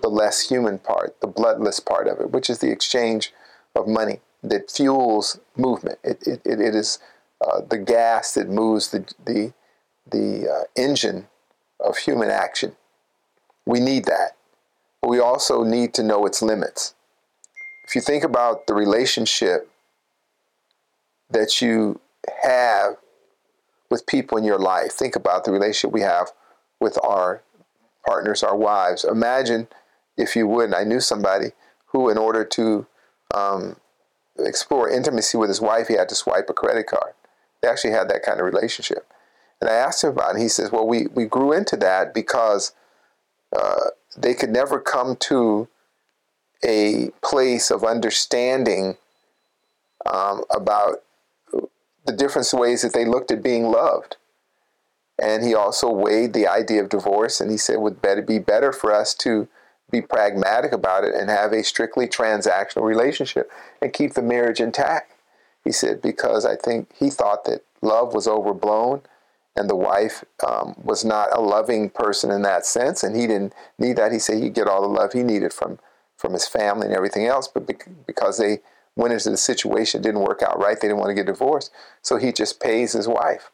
[0.03, 3.33] the less human part, the bloodless part of it, which is the exchange
[3.75, 5.99] of money that fuels movement.
[6.05, 6.99] It, it, it is
[7.41, 9.53] uh, the gas that moves the, the,
[10.11, 11.29] the uh, engine
[11.81, 12.77] of human action.
[13.67, 14.37] We need that.
[15.03, 16.95] But we also need to know its limits.
[17.87, 19.69] If you think about the relationship
[21.31, 22.01] that you
[22.43, 22.97] have
[23.91, 26.33] with people in your life, think about the relationship we have
[26.81, 27.43] with our
[28.07, 29.05] partners, our wives.
[29.05, 29.69] Imagine,
[30.17, 31.53] if you would, I knew somebody
[31.87, 32.87] who, in order to
[33.35, 33.77] um,
[34.39, 37.13] explore intimacy with his wife, he had to swipe a credit card.
[37.63, 39.07] They actually had that kind of relationship.
[39.61, 40.35] And I asked him about it.
[40.35, 42.73] And he says, Well, we, we grew into that because
[43.55, 45.69] uh, they could never come to
[46.65, 48.97] a place of understanding
[50.07, 51.03] um, about
[52.07, 54.17] the different ways that they looked at being loved.
[55.19, 58.39] And he also weighed the idea of divorce, and he said it would better be
[58.39, 59.49] better for us to
[59.91, 65.13] be pragmatic about it and have a strictly transactional relationship and keep the marriage intact.
[65.65, 69.03] He said because I think he thought that love was overblown
[69.57, 73.55] and the wife um, was not a loving person in that sense, and he didn't
[73.79, 74.13] need that.
[74.13, 75.79] He said he'd get all the love he needed from
[76.17, 77.67] from his family and everything else, but
[78.07, 78.61] because they
[78.97, 82.17] went into the situation, didn't work out right, they didn't want to get divorced, so
[82.17, 83.51] he just pays his wife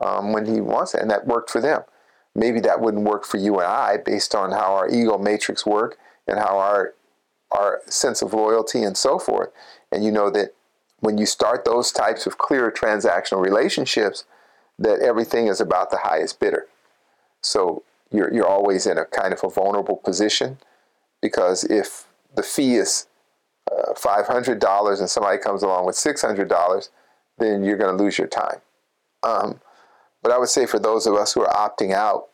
[0.00, 1.82] um, when he wants it, and that worked for them.
[2.34, 5.96] Maybe that wouldn't work for you and I, based on how our ego matrix work
[6.26, 6.94] and how our
[7.50, 9.50] our sense of loyalty and so forth.
[9.92, 10.54] And you know that
[10.98, 14.24] when you start those types of clear transactional relationships,
[14.78, 16.66] that everything is about the highest bidder.
[17.40, 20.58] So you're, you're always in a kind of a vulnerable position
[21.20, 23.06] because if the fee is
[23.70, 26.88] uh, $500 and somebody comes along with $600,
[27.38, 28.60] then you're going to lose your time.
[29.22, 29.60] Um,
[30.22, 32.28] but I would say for those of us who are opting out,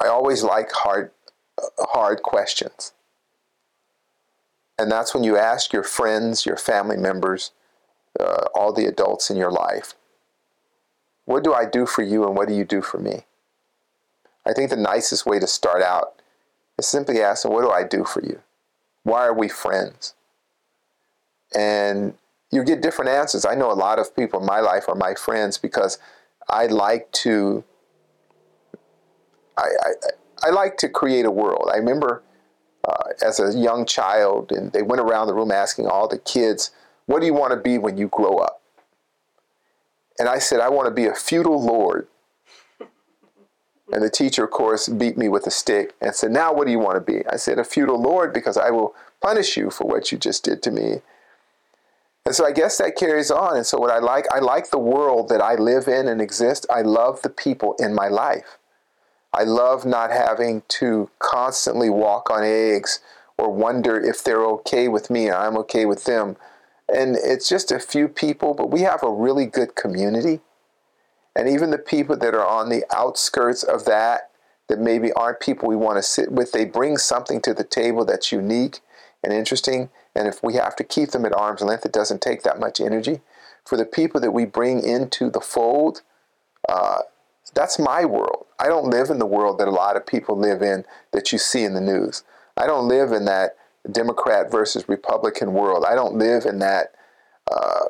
[0.00, 1.10] I always like hard,
[1.58, 2.92] uh, hard questions.
[4.78, 7.52] And that's when you ask your friends, your family members,
[8.20, 9.94] uh, all the adults in your life,
[11.26, 13.24] what do I do for you and what do you do for me?
[14.46, 16.14] I think the nicest way to start out
[16.78, 18.40] is simply asking, What do I do for you?
[19.02, 20.14] Why are we friends?
[21.54, 22.14] And
[22.50, 23.44] you get different answers.
[23.44, 25.98] I know a lot of people in my life are my friends because
[26.48, 27.64] I like to
[29.56, 31.70] I, I, I like to create a world.
[31.72, 32.22] I remember
[32.86, 36.70] uh, as a young child, and they went around the room asking all the kids,
[37.06, 38.62] What do you want to be when you grow up?
[40.18, 42.08] And I said, I want to be a feudal lord.
[43.92, 46.72] And the teacher, of course, beat me with a stick and said, Now what do
[46.72, 47.24] you want to be?
[47.28, 50.60] I said, A feudal lord because I will punish you for what you just did
[50.64, 51.02] to me.
[52.24, 53.56] And so I guess that carries on.
[53.56, 56.66] And so what I like, I like the world that I live in and exist.
[56.68, 58.58] I love the people in my life.
[59.32, 62.98] I love not having to constantly walk on eggs
[63.38, 66.36] or wonder if they're okay with me and I'm okay with them
[66.88, 70.40] and it's just a few people, but we have a really good community.
[71.34, 74.30] And even the people that are on the outskirts of that,
[74.68, 78.04] that maybe aren't people we want to sit with, they bring something to the table
[78.04, 78.80] that's unique
[79.22, 79.90] and interesting.
[80.14, 82.80] And if we have to keep them at arm's length, it doesn't take that much
[82.80, 83.20] energy.
[83.64, 86.02] For the people that we bring into the fold,
[86.68, 87.00] uh,
[87.54, 88.46] that's my world.
[88.58, 91.38] I don't live in the world that a lot of people live in that you
[91.38, 92.22] see in the news.
[92.56, 93.56] I don't live in that
[93.90, 95.84] Democrat versus Republican world.
[95.86, 96.94] I don't live in that
[97.50, 97.86] uh,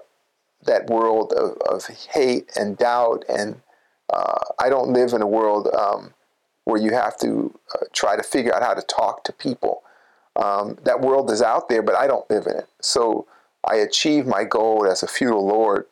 [0.65, 3.61] that world of, of hate and doubt, and
[4.13, 6.13] uh, I don't live in a world um,
[6.65, 9.83] where you have to uh, try to figure out how to talk to people.
[10.35, 12.69] Um, that world is out there, but I don't live in it.
[12.81, 13.27] So
[13.69, 15.87] I achieve my goal as a feudal lord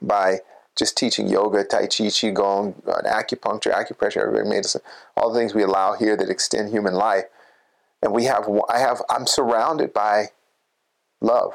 [0.00, 0.38] by
[0.76, 4.80] just teaching yoga, tai chi, qigong, uh, acupuncture, acupressure, medicine,
[5.16, 7.24] all the things we allow here that extend human life.
[8.04, 10.26] And we have, I have, I'm surrounded by
[11.22, 11.54] love.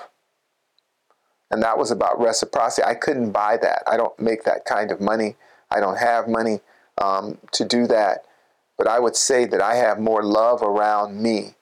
[1.51, 2.83] And that was about reciprocity.
[2.85, 3.83] I couldn't buy that.
[3.87, 5.35] I don't make that kind of money.
[5.69, 6.61] I don't have money
[6.99, 8.25] um, to do that.
[8.79, 11.53] But I would say that I have more love around me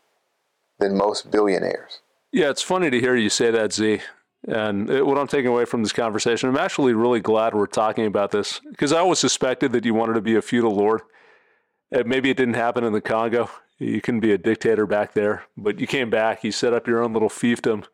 [0.79, 1.99] than most billionaires.
[2.31, 3.99] Yeah, it's funny to hear you say that, Z.
[4.47, 8.31] And what I'm taking away from this conversation, I'm actually really glad we're talking about
[8.31, 11.01] this because I always suspected that you wanted to be a feudal lord.
[11.91, 13.49] And Maybe it didn't happen in the Congo.
[13.79, 16.43] You couldn't be a dictator back there, but you came back.
[16.43, 17.85] You set up your own little fiefdom,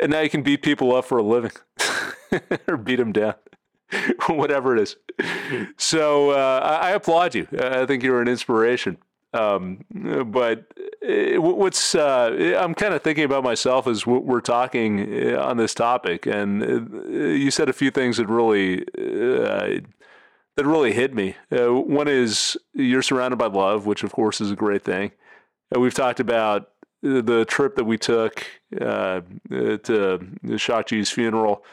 [0.00, 1.52] and now you can beat people up for a living
[2.68, 3.34] or beat them down,
[4.26, 4.96] whatever it is.
[5.76, 7.46] So uh, I applaud you.
[7.58, 8.98] I think you're an inspiration.
[9.34, 9.84] Um,
[10.26, 10.66] but
[11.08, 15.72] uh, what's uh, I'm kind of thinking about myself as we're talking uh, on this
[15.72, 19.80] topic, and uh, you said a few things that really uh,
[20.56, 21.36] that really hit me.
[21.50, 25.12] Uh, one is you're surrounded by love, which of course is a great thing.
[25.74, 26.70] Uh, we've talked about
[27.02, 28.46] the trip that we took
[28.80, 31.64] uh, uh, to Shachi's funeral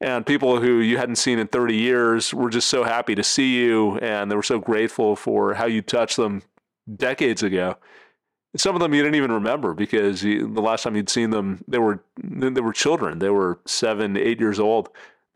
[0.00, 3.56] and people who you hadn't seen in 30 years were just so happy to see
[3.56, 6.42] you and they were so grateful for how you touched them
[6.94, 7.76] decades ago.
[8.56, 11.64] Some of them you didn't even remember because you, the last time you'd seen them,
[11.68, 13.18] they were they were children.
[13.18, 14.88] They were seven, eight years old.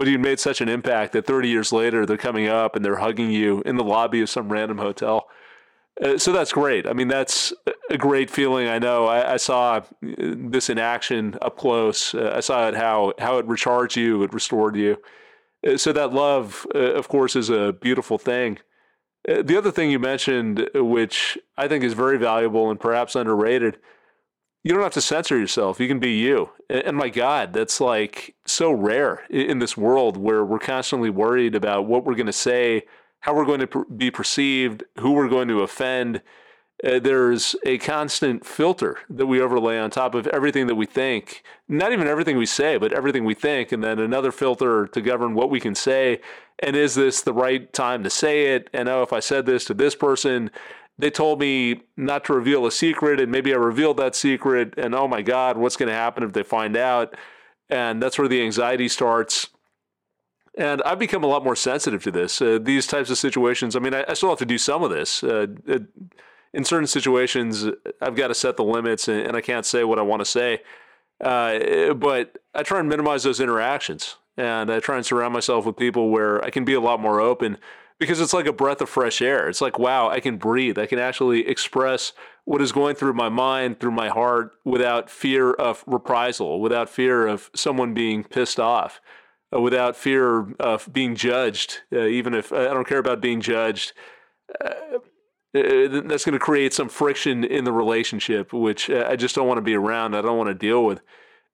[0.03, 2.97] But you made such an impact that 30 years later, they're coming up and they're
[2.97, 5.29] hugging you in the lobby of some random hotel.
[6.03, 6.89] Uh, so that's great.
[6.89, 7.53] I mean, that's
[7.89, 8.67] a great feeling.
[8.67, 9.07] I know.
[9.07, 12.17] I, I saw this in action up close.
[12.17, 14.97] Uh, I saw it how how it recharged you, it restored you.
[15.65, 18.59] Uh, so that love, uh, of course, is a beautiful thing.
[19.29, 23.79] Uh, the other thing you mentioned, which I think is very valuable and perhaps underrated,
[24.63, 25.81] you don't have to censor yourself.
[25.81, 26.51] You can be you.
[26.71, 31.87] And my God, that's like so rare in this world where we're constantly worried about
[31.87, 32.85] what we're going to say,
[33.21, 36.23] how we're going to be perceived, who we're going to offend
[36.85, 41.45] uh, there's a constant filter that we overlay on top of everything that we think.
[41.69, 45.35] Not even everything we say, but everything we think, and then another filter to govern
[45.35, 46.21] what we can say.
[46.59, 48.69] And is this the right time to say it?
[48.73, 50.51] And oh, if I said this to this person,
[50.99, 54.95] they told me not to reveal a secret, and maybe I revealed that secret, and
[54.95, 57.15] oh my God, what's going to happen if they find out?
[57.71, 59.49] And that's where the anxiety starts.
[60.57, 62.43] And I've become a lot more sensitive to this.
[62.43, 63.75] Uh, these types of situations.
[63.75, 65.25] I mean, I, I, still have to do some of this.
[65.25, 65.85] Uh, it,
[66.53, 67.65] in certain situations,
[68.03, 70.27] I've got to set the limits and, and I can't say what I want to
[70.27, 70.61] say.
[71.23, 75.77] Uh, but I try and minimize those interactions and I try and surround myself with
[75.77, 77.57] people where I can be a lot more open
[78.03, 79.49] because it's like a breath of fresh air.
[79.49, 80.77] It's like, wow, I can breathe.
[80.77, 82.13] I can actually express
[82.45, 87.29] what is going through my mind, through my heart, without fear of reprisal, without fear
[87.29, 89.01] of someone being pissed off,
[89.55, 91.83] uh, without fear of being judged.
[91.93, 93.93] Uh, even if I don't care about being judged,
[94.61, 94.99] uh,
[95.57, 99.47] uh, that's going to create some friction in the relationship, which uh, I just don't
[99.47, 100.17] want to be around.
[100.17, 101.03] I don't want to deal with.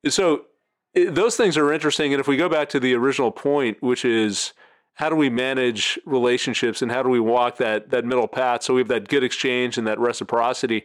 [0.08, 0.46] So
[0.94, 2.14] those things are interesting.
[2.14, 4.54] And if we go back to the original point, which is
[4.98, 8.74] how do we manage relationships and how do we walk that that middle path so
[8.74, 10.84] we have that good exchange and that reciprocity?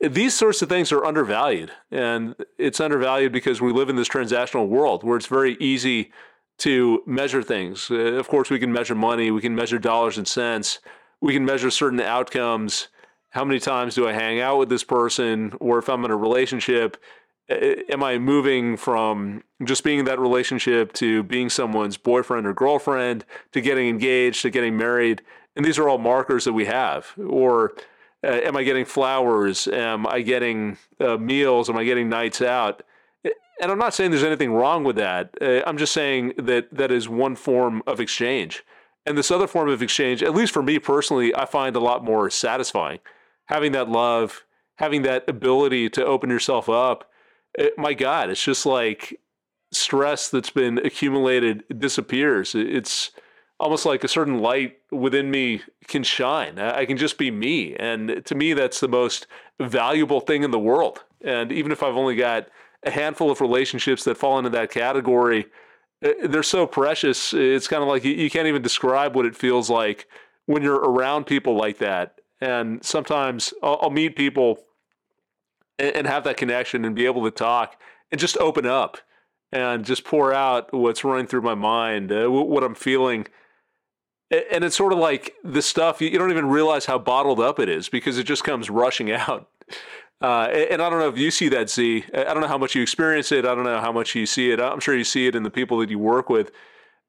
[0.00, 4.68] These sorts of things are undervalued, and it's undervalued because we live in this transactional
[4.68, 6.12] world where it's very easy
[6.58, 7.90] to measure things.
[7.90, 10.80] Uh, of course, we can measure money, we can measure dollars and cents
[11.20, 12.88] we can measure certain outcomes.
[13.30, 15.52] How many times do I hang out with this person?
[15.60, 16.96] Or if I'm in a relationship,
[17.48, 23.24] am I moving from just being in that relationship to being someone's boyfriend or girlfriend
[23.52, 25.22] to getting engaged to getting married?
[25.54, 27.12] And these are all markers that we have.
[27.18, 27.74] Or
[28.24, 29.68] uh, am I getting flowers?
[29.68, 31.70] Am I getting uh, meals?
[31.70, 32.82] Am I getting nights out?
[33.58, 35.30] And I'm not saying there's anything wrong with that.
[35.40, 38.64] Uh, I'm just saying that that is one form of exchange.
[39.06, 42.04] And this other form of exchange, at least for me personally, I find a lot
[42.04, 42.98] more satisfying.
[43.46, 44.44] Having that love,
[44.76, 47.08] having that ability to open yourself up.
[47.56, 49.18] It, my God, it's just like
[49.72, 52.54] stress that's been accumulated disappears.
[52.54, 53.10] It's
[53.58, 56.58] almost like a certain light within me can shine.
[56.58, 57.74] I can just be me.
[57.76, 59.26] And to me, that's the most
[59.60, 61.04] valuable thing in the world.
[61.22, 62.48] And even if I've only got
[62.82, 65.46] a handful of relationships that fall into that category,
[66.04, 67.32] uh, they're so precious.
[67.32, 70.06] It's kind of like you, can't even describe what it feels like
[70.44, 72.20] when you're around people like that.
[72.40, 74.58] And sometimes I'll meet people
[75.78, 78.98] and, have that connection and be able to talk and just open up
[79.52, 83.26] and just pour out what's running through my mind, uh, what I'm feeling.
[84.30, 87.68] And it's sort of like the stuff, you don't even realize how bottled up it
[87.68, 89.48] is because it just comes rushing out.
[90.22, 92.04] Uh, and I don't know if you see that, Z.
[92.14, 93.44] I don't know how much you experience it.
[93.44, 94.58] I don't know how much you see it.
[94.58, 96.52] I'm sure you see it in the people that you work with.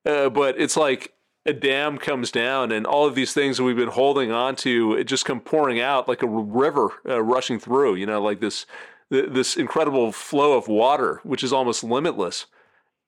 [0.06, 1.14] Uh, but it's like
[1.48, 4.94] a dam comes down and all of these things that we've been holding on to,
[4.94, 8.66] it just come pouring out like a river uh, rushing through, you know, like this,
[9.10, 12.48] this incredible flow of water, which is almost limitless.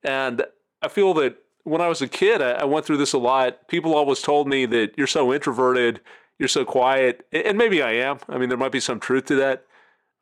[0.04, 0.46] And
[0.82, 1.36] I feel that
[1.66, 3.68] when I was a kid, I, I went through this a lot.
[3.68, 6.00] People always told me that you're so introverted,
[6.40, 7.28] you're so quiet.
[7.34, 8.20] And maybe I am.
[8.30, 9.66] I mean, there might be some truth to that.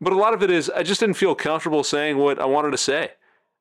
[0.01, 2.72] But a lot of it is I just didn't feel comfortable saying what I wanted
[2.72, 3.11] to say.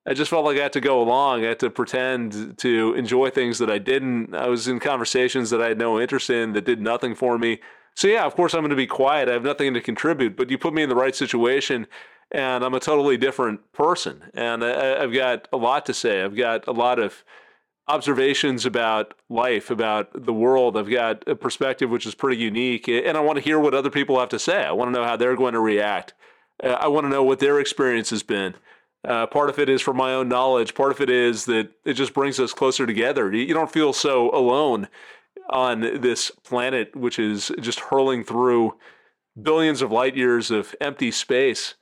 [0.07, 1.45] I just felt like I had to go along.
[1.45, 4.35] I had to pretend to enjoy things that I didn't.
[4.35, 7.61] I was in conversations that I had no interest in that did nothing for me.
[7.95, 9.29] So, yeah, of course, I'm going to be quiet.
[9.29, 11.87] I have nothing to contribute, but you put me in the right situation
[12.31, 14.31] and I'm a totally different person.
[14.35, 16.23] And I, have got a lot to say.
[16.23, 17.25] I've got a lot of
[17.89, 20.77] observations about life, about the world.
[20.77, 22.89] I've got a perspective which is pretty unique.
[22.89, 24.65] And I want to hear what other people have to say.
[24.65, 26.15] I want to know how they're going to react.
[26.63, 28.55] Uh, I want to know what their experience has been.
[29.07, 30.75] Uh, part of it is for my own knowledge.
[30.75, 33.35] Part of it is that it just brings us closer together.
[33.35, 34.89] You don't feel so alone
[35.49, 38.75] on this planet, which is just hurling through
[39.41, 41.75] billions of light years of empty space.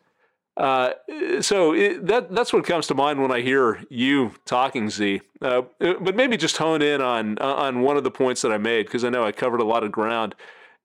[0.57, 0.93] Uh,
[1.41, 5.21] so it, that that's what comes to mind when I hear you talking, Z.
[5.41, 8.87] Uh, but maybe just hone in on on one of the points that I made
[8.87, 10.35] because I know I covered a lot of ground.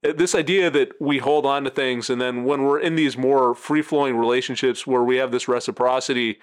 [0.01, 3.53] This idea that we hold on to things, and then when we're in these more
[3.53, 6.39] free flowing relationships where we have this reciprocity,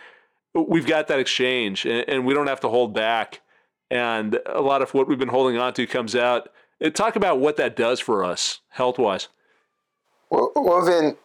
[0.55, 3.41] we've got that exchange, and, and, we don't have to hold back.
[3.91, 6.51] And a lot of what we've been holding on to comes out.
[6.93, 9.29] Talk about what that does for us health wise.
[10.29, 11.17] Well, well, then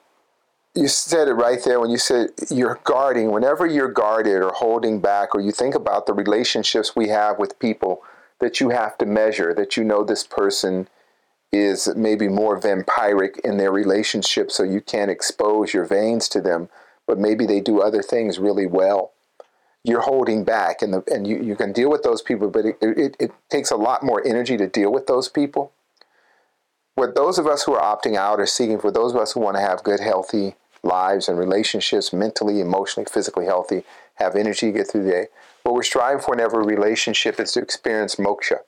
[0.75, 3.31] you said it right there when you said you're guarding.
[3.31, 7.59] Whenever you're guarded or holding back, or you think about the relationships we have with
[7.59, 8.03] people
[8.39, 10.87] that you have to measure, that you know this person
[11.51, 16.69] is maybe more vampiric in their relationship, so you can't expose your veins to them,
[17.05, 19.11] but maybe they do other things really well.
[19.83, 22.77] You're holding back, and, the, and you, you can deal with those people, but it,
[22.81, 25.71] it, it takes a lot more energy to deal with those people.
[26.95, 29.39] What those of us who are opting out are seeking for those of us who
[29.39, 33.83] want to have good, healthy lives and relationships, mentally, emotionally, physically healthy,
[34.15, 35.27] have energy to get through the day.
[35.63, 38.59] What we're striving for in every relationship is to experience moksha.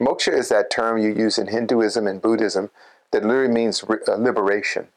[0.00, 2.70] Moksha is that term you use in Hinduism and Buddhism
[3.12, 4.88] that literally means uh, liberation.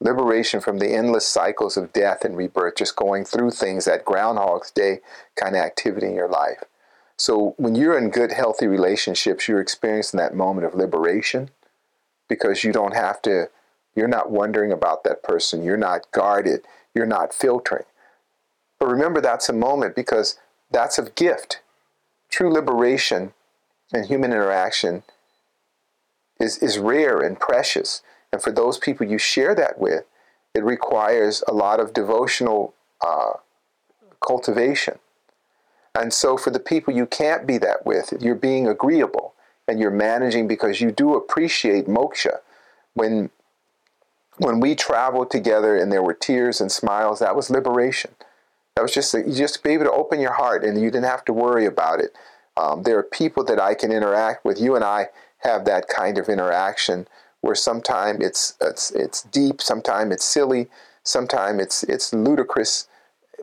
[0.00, 4.70] Liberation from the endless cycles of death and rebirth, just going through things, that Groundhog's
[4.70, 5.00] Day
[5.36, 6.64] kind of activity in your life.
[7.16, 11.50] So when you're in good, healthy relationships, you're experiencing that moment of liberation
[12.28, 13.48] because you don't have to
[13.96, 15.64] you're not wondering about that person.
[15.64, 16.66] You're not guarded.
[16.94, 17.86] You're not filtering.
[18.78, 20.38] But remember, that's a moment because
[20.70, 21.60] that's a gift.
[22.28, 23.32] True liberation
[23.92, 25.02] and human interaction
[26.40, 28.02] is, is rare and precious.
[28.32, 30.04] And for those people you share that with,
[30.54, 33.34] it requires a lot of devotional uh,
[34.26, 34.98] cultivation.
[35.94, 39.34] And so, for the people you can't be that with, you're being agreeable
[39.66, 42.40] and you're managing because you do appreciate moksha.
[42.94, 43.30] When
[44.38, 48.14] when we traveled together and there were tears and smiles, that was liberation.
[48.74, 51.24] That was just you just be able to open your heart and you didn't have
[51.26, 52.14] to worry about it.
[52.56, 54.60] Um, there are people that I can interact with.
[54.60, 57.06] You and I have that kind of interaction
[57.40, 60.68] where sometimes it's it's it's deep, sometimes it's silly,
[61.02, 62.88] sometimes it's it's ludicrous,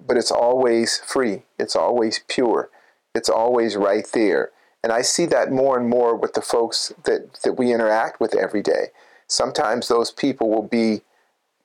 [0.05, 1.43] but it's always free.
[1.59, 2.69] It's always pure.
[3.15, 4.51] It's always right there.
[4.83, 8.35] And I see that more and more with the folks that, that we interact with
[8.35, 8.87] every day
[9.33, 11.01] sometimes those people will be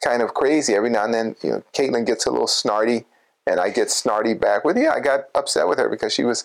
[0.03, 0.74] kind of crazy.
[0.74, 3.05] Every now and then, you know, Caitlin gets a little snarty,
[3.46, 6.44] and I get snarty back with, yeah, I got upset with her because she was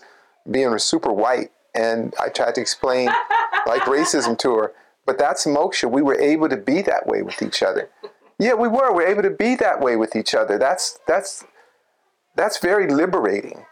[0.49, 3.07] being super white, and I tried to explain
[3.65, 4.73] like racism to her.
[5.05, 5.91] But that's moksha.
[5.91, 7.89] We were able to be that way with each other.
[8.39, 8.91] Yeah, we were.
[8.91, 10.57] We we're able to be that way with each other.
[10.57, 11.43] That's that's
[12.35, 13.65] that's very liberating.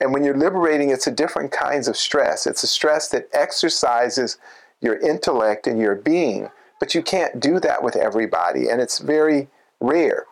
[0.00, 2.46] And when you're liberating, it's a different kinds of stress.
[2.46, 4.38] It's a stress that exercises
[4.80, 6.50] your intellect and your being
[6.82, 9.46] but you can't do that with everybody, and it's very
[9.78, 10.24] rare.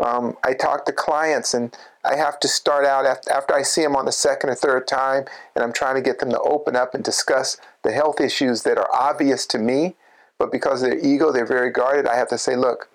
[0.00, 3.94] Um, I talk to clients, and I have to start out after, I see them
[3.94, 6.94] on the second or third time, and I'm trying to get them to open up
[6.94, 9.94] and discuss the health issues that are obvious to me,
[10.38, 12.06] but because of their ego, they're very guarded.
[12.06, 12.88] I have to say, look,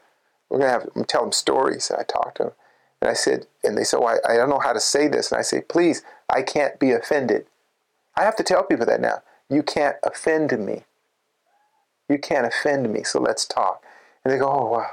[0.50, 1.90] we're gonna have I'm tell them stories.
[1.90, 2.52] And I talk to them,
[3.02, 5.32] and I said, and they said, well, I, I don't know how to say this,
[5.32, 7.46] and I say, please, I can't be offended.
[8.18, 9.22] I have to tell people that now.
[9.50, 10.84] You can't offend me.
[12.10, 13.84] You can't offend me, so let's talk.
[14.24, 14.90] And they go, oh, wow.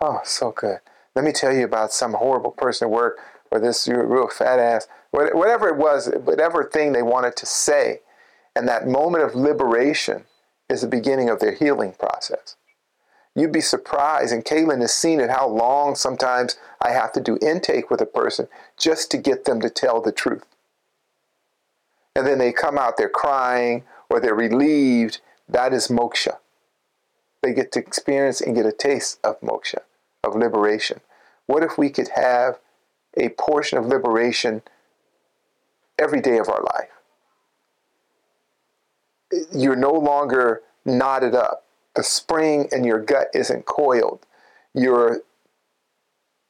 [0.00, 0.80] Oh, so good.
[1.16, 3.18] Let me tell you about some horrible person at work
[3.50, 8.00] or this real fat ass, whatever it was, whatever thing they wanted to say.
[8.54, 10.24] And that moment of liberation
[10.68, 12.56] is the beginning of their healing process.
[13.34, 17.38] You'd be surprised, and Caitlin has seen it, how long sometimes I have to do
[17.42, 18.48] intake with a person
[18.78, 20.44] just to get them to tell the truth.
[22.14, 25.20] And then they come out, they're crying or they're relieved.
[25.48, 26.38] That is moksha.
[27.42, 29.80] They get to experience and get a taste of moksha,
[30.26, 31.00] of liberation.
[31.46, 32.58] What if we could have
[33.16, 34.62] a portion of liberation
[35.98, 36.90] every day of our life?
[39.52, 41.64] You're no longer knotted up.
[41.94, 44.26] The spring in your gut isn't coiled.
[44.74, 45.20] Your,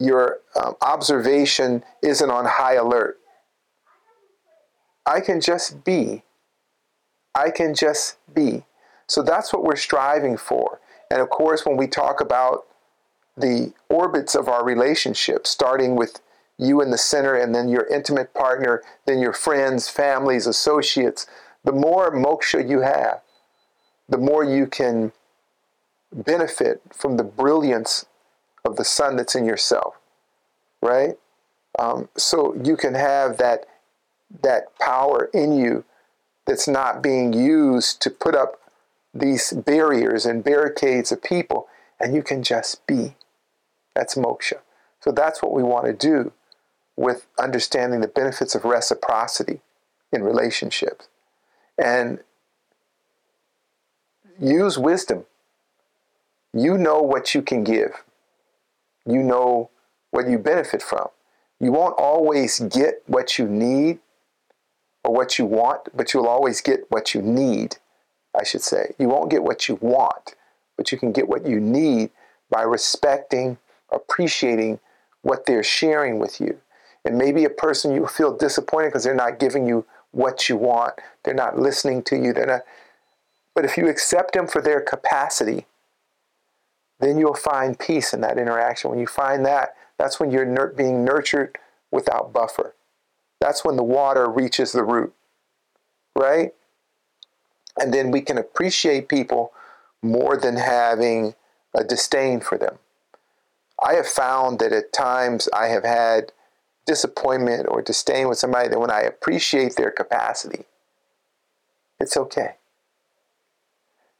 [0.00, 3.18] your um, observation isn't on high alert.
[5.06, 6.22] I can just be.
[7.34, 8.64] I can just be.
[9.06, 10.80] So that's what we're striving for.
[11.10, 12.66] And of course, when we talk about
[13.36, 16.20] the orbits of our relationship, starting with
[16.58, 21.26] you in the center and then your intimate partner, then your friends, families, associates,
[21.64, 23.20] the more moksha you have,
[24.08, 25.12] the more you can
[26.12, 28.06] benefit from the brilliance
[28.64, 29.96] of the sun that's in yourself,
[30.80, 31.18] right?
[31.78, 33.66] Um, so you can have that
[34.42, 35.84] that power in you
[36.46, 38.60] that's not being used to put up
[39.14, 41.68] these barriers and barricades of people,
[42.00, 43.14] and you can just be.
[43.96, 44.58] That's moksha.
[45.00, 46.32] So that's what we want to do
[46.96, 49.62] with understanding the benefits of reciprocity
[50.12, 51.08] in relationships.
[51.78, 52.18] And
[54.38, 55.24] use wisdom.
[56.52, 58.04] You know what you can give,
[59.06, 59.70] you know
[60.10, 61.08] what you benefit from.
[61.58, 63.98] You won't always get what you need
[65.04, 67.76] or what you want, but you'll always get what you need,
[68.38, 68.94] I should say.
[68.98, 70.34] You won't get what you want,
[70.76, 72.10] but you can get what you need
[72.50, 73.56] by respecting
[73.90, 74.80] appreciating
[75.22, 76.58] what they're sharing with you.
[77.04, 80.94] And maybe a person you feel disappointed because they're not giving you what you want,
[81.22, 82.62] they're not listening to you, they're not.
[83.54, 85.66] But if you accept them for their capacity,
[87.00, 88.90] then you'll find peace in that interaction.
[88.90, 91.58] When you find that, that's when you're nur- being nurtured
[91.90, 92.74] without buffer.
[93.40, 95.12] That's when the water reaches the root,
[96.14, 96.52] right?
[97.78, 99.52] And then we can appreciate people
[100.02, 101.34] more than having
[101.74, 102.78] a disdain for them.
[103.82, 106.32] I have found that at times I have had
[106.86, 110.64] disappointment or disdain with somebody that when I appreciate their capacity,
[112.00, 112.54] it's okay.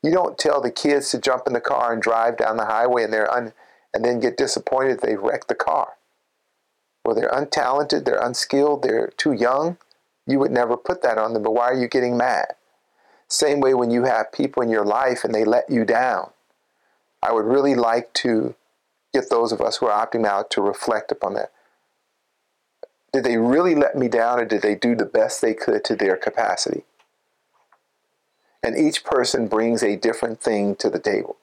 [0.03, 3.05] You don't tell the kids to jump in the car and drive down the highway
[3.05, 3.53] and they're un,
[3.95, 5.95] and then get disappointed they wreck the car.
[7.05, 9.79] Well, they're untalented, they're unskilled, they're too young.
[10.27, 12.55] You would never put that on them, but why are you getting mad?
[13.29, 16.31] Same way when you have people in your life and they let you down.
[17.23, 18.55] I would really like to
[19.17, 21.51] get those of us who are opting out to reflect upon that.
[23.13, 25.97] Did they really let me down or did they do the best they could to
[25.97, 26.85] their capacity?
[28.63, 31.37] And each person brings a different thing to the table.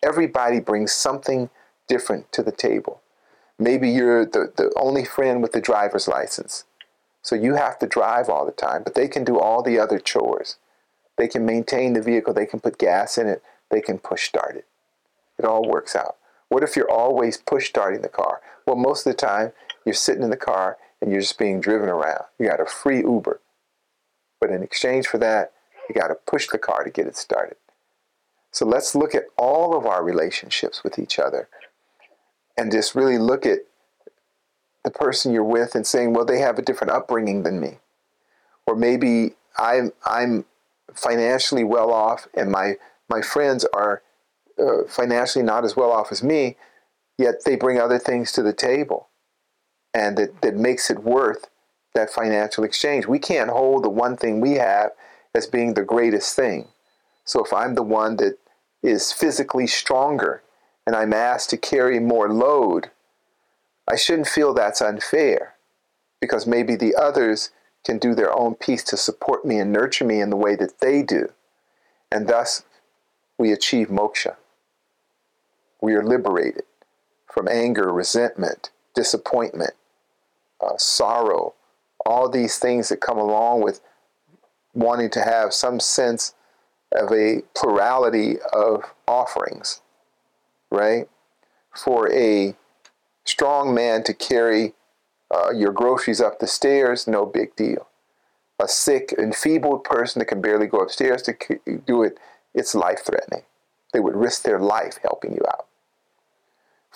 [0.00, 1.50] Everybody brings something
[1.88, 3.00] different to the table.
[3.58, 6.64] Maybe you're the, the only friend with the driver's license.
[7.22, 9.98] So you have to drive all the time, but they can do all the other
[9.98, 10.56] chores.
[11.16, 14.54] They can maintain the vehicle, they can put gas in it, they can push start
[14.54, 14.66] it.
[15.36, 16.17] It all works out.
[16.48, 18.40] What if you're always push starting the car?
[18.66, 19.52] Well, most of the time,
[19.84, 22.24] you're sitting in the car and you're just being driven around.
[22.38, 23.40] You got a free Uber.
[24.40, 25.52] But in exchange for that,
[25.88, 27.56] you got to push the car to get it started.
[28.50, 31.48] So let's look at all of our relationships with each other
[32.56, 33.60] and just really look at
[34.84, 37.78] the person you're with and saying, well, they have a different upbringing than me.
[38.66, 40.44] Or maybe I'm, I'm
[40.94, 42.76] financially well off and my,
[43.08, 44.02] my friends are
[44.60, 46.56] uh, financially not as well off as me,
[47.16, 49.08] yet they bring other things to the table,
[49.94, 51.48] and that, that makes it worth
[51.94, 53.06] that financial exchange.
[53.06, 54.92] We can't hold the one thing we have
[55.34, 56.68] as being the greatest thing.
[57.24, 58.38] So if I'm the one that
[58.82, 60.42] is physically stronger
[60.86, 62.90] and I'm asked to carry more load,
[63.86, 65.54] I shouldn't feel that's unfair
[66.20, 67.50] because maybe the others
[67.84, 70.80] can do their own piece to support me and nurture me in the way that
[70.80, 71.28] they do.
[72.10, 72.64] And thus,
[73.38, 74.36] we achieve moksha
[75.80, 76.64] we are liberated
[77.26, 79.74] from anger, resentment, disappointment,
[80.60, 81.54] uh, sorrow,
[82.04, 83.80] all these things that come along with
[84.74, 86.34] wanting to have some sense
[86.92, 89.80] of a plurality of offerings,
[90.70, 91.08] right?
[91.76, 92.54] For a
[93.24, 94.74] strong man to carry
[95.34, 97.88] uh, your groceries up the stairs, no big deal.
[98.60, 101.34] A sick, enfeebled person that can barely go upstairs to
[101.86, 102.18] do it,
[102.54, 103.42] it's life threatening.
[103.92, 105.68] They would risk their life helping you out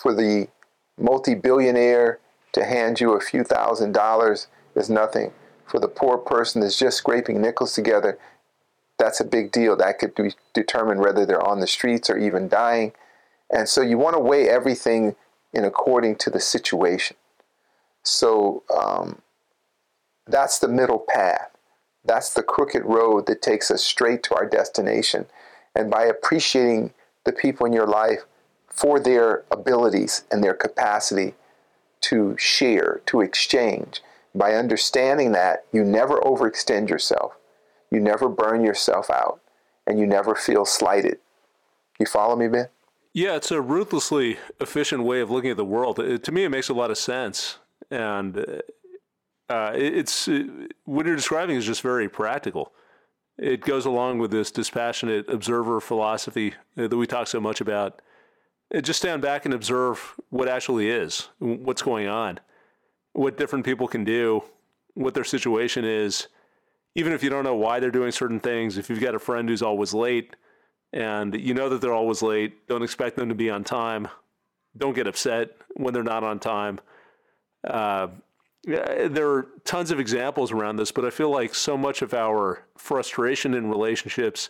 [0.03, 0.49] for the
[0.97, 2.19] multi billionaire
[2.51, 5.31] to hand you a few thousand dollars is nothing.
[5.65, 8.19] For the poor person that's just scraping nickels together,
[8.99, 9.77] that's a big deal.
[9.77, 12.91] That could be determine whether they're on the streets or even dying.
[13.49, 15.15] And so you want to weigh everything
[15.53, 17.15] in according to the situation.
[18.03, 19.21] So um,
[20.27, 21.49] that's the middle path.
[22.03, 25.27] That's the crooked road that takes us straight to our destination.
[25.75, 26.93] And by appreciating
[27.25, 28.21] the people in your life
[28.67, 31.35] for their abilities and their capacity
[32.01, 34.01] to share, to exchange,
[34.35, 37.33] by understanding that you never overextend yourself,
[37.91, 39.39] you never burn yourself out,
[39.85, 41.19] and you never feel slighted.
[41.99, 42.67] You follow me, Ben?
[43.13, 45.99] Yeah, it's a ruthlessly efficient way of looking at the world.
[45.99, 47.59] It, to me, it makes a lot of sense,
[47.91, 48.61] and
[49.49, 52.71] uh, it's it, what you're describing is just very practical.
[53.37, 58.01] It goes along with this dispassionate observer philosophy that we talk so much about.
[58.81, 62.39] Just stand back and observe what actually is, what's going on,
[63.13, 64.43] what different people can do,
[64.93, 66.27] what their situation is.
[66.95, 69.49] Even if you don't know why they're doing certain things, if you've got a friend
[69.49, 70.35] who's always late
[70.93, 72.67] and you know that they're always late.
[72.67, 74.07] Don't expect them to be on time.
[74.77, 76.79] Don't get upset when they're not on time.
[77.67, 78.07] Uh,
[78.65, 82.65] there are tons of examples around this, but I feel like so much of our
[82.77, 84.49] frustration in relationships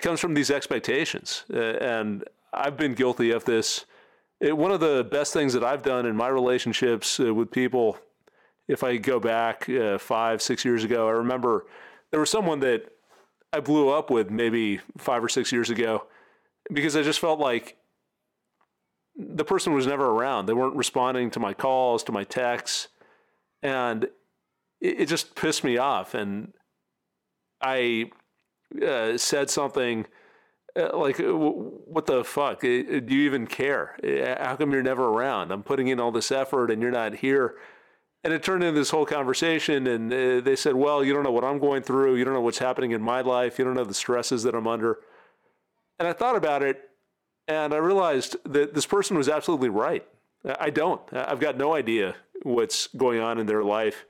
[0.00, 1.44] comes from these expectations.
[1.52, 3.86] Uh, and I've been guilty of this.
[4.40, 7.98] It, one of the best things that I've done in my relationships uh, with people,
[8.68, 11.66] if I go back uh, five, six years ago, I remember
[12.10, 12.92] there was someone that
[13.52, 16.06] I blew up with maybe five or six years ago
[16.70, 17.76] because I just felt like
[19.16, 20.46] the person was never around.
[20.46, 22.88] They weren't responding to my calls, to my texts,
[23.62, 24.04] and
[24.80, 26.14] it, it just pissed me off.
[26.14, 26.52] And
[27.60, 28.10] I
[28.84, 30.06] uh, said something
[30.76, 32.64] uh, like, "What the fuck?
[32.64, 33.96] Uh, do you even care?
[34.02, 35.52] Uh, how come you're never around?
[35.52, 37.56] I'm putting in all this effort, and you're not here."
[38.24, 40.12] and it turned into this whole conversation and
[40.44, 42.92] they said well you don't know what i'm going through you don't know what's happening
[42.92, 44.98] in my life you don't know the stresses that i'm under
[45.98, 46.90] and i thought about it
[47.48, 50.06] and i realized that this person was absolutely right
[50.58, 51.00] i don't.
[51.12, 54.04] I've got no idea what's going on in their life.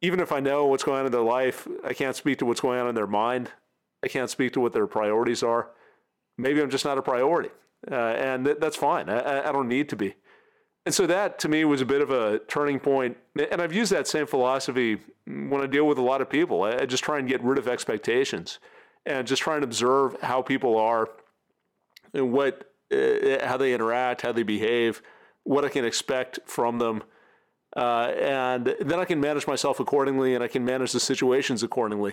[0.00, 2.60] Even if i know what's going on in their life i can't speak to what's
[2.60, 3.50] going on in their mind.
[4.04, 5.70] I can't speak to what their priorities are.
[6.38, 7.50] Maybe i'm just not a priority
[7.90, 9.08] uh, and th- that's fine.
[9.08, 10.14] I, I don't need to be.
[10.84, 13.16] And so that to me was a bit of a turning point.
[13.50, 16.64] And I've used that same philosophy when I deal with a lot of people.
[16.64, 18.58] I just try and get rid of expectations
[19.06, 21.08] and just try and observe how people are
[22.14, 25.02] and what, uh, how they interact, how they behave,
[25.44, 27.02] what I can expect from them.
[27.76, 32.12] Uh, and then I can manage myself accordingly and I can manage the situations accordingly.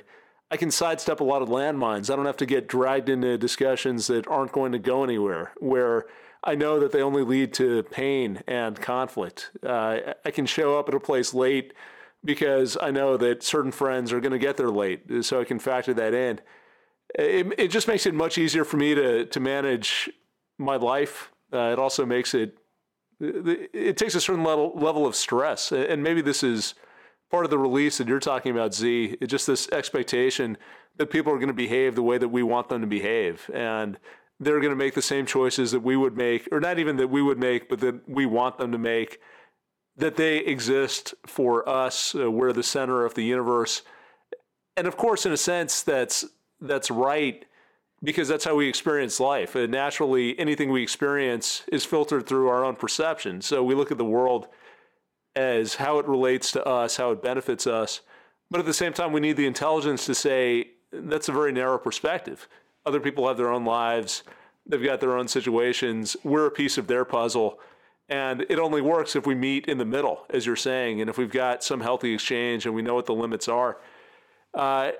[0.52, 2.12] I can sidestep a lot of landmines.
[2.12, 6.06] I don't have to get dragged into discussions that aren't going to go anywhere, where
[6.44, 9.52] I know that they only lead to pain and conflict.
[9.64, 11.74] Uh, I can show up at a place late
[12.24, 15.60] because I know that certain friends are going to get there late, so I can
[15.60, 16.40] factor that in.
[17.16, 20.10] It, it just makes it much easier for me to to manage
[20.58, 21.32] my life.
[21.52, 22.58] Uh, it also makes it
[23.20, 26.74] it takes a certain level level of stress, and maybe this is
[27.30, 29.18] part of the release that you're talking about, Z.
[29.22, 30.58] It's just this expectation
[30.98, 33.98] that people are going to behave the way that we want them to behave, and
[34.40, 37.10] they're going to make the same choices that we would make, or not even that
[37.10, 39.20] we would make, but that we want them to make,
[39.98, 42.16] that they exist for us.
[42.16, 43.82] Uh, we're the center of the universe.
[44.78, 46.24] And of course, in a sense, that's,
[46.62, 47.46] that's right
[48.04, 49.56] because that's how we experience life.
[49.56, 53.42] And naturally, anything we experience is filtered through our own perception.
[53.42, 54.48] So we look at the world
[55.36, 58.02] as how it relates to us, how it benefits us.
[58.50, 61.78] But at the same time, we need the intelligence to say that's a very narrow
[61.78, 62.48] perspective
[62.86, 64.24] other people have their own lives,
[64.66, 66.18] they've got their own situations.
[66.24, 67.60] We're a piece of their puzzle.
[68.10, 71.18] And it only works if we meet in the middle, as you're saying, and if
[71.18, 73.78] we've got some healthy exchange and we know what the limits are.
[74.54, 74.92] Uh,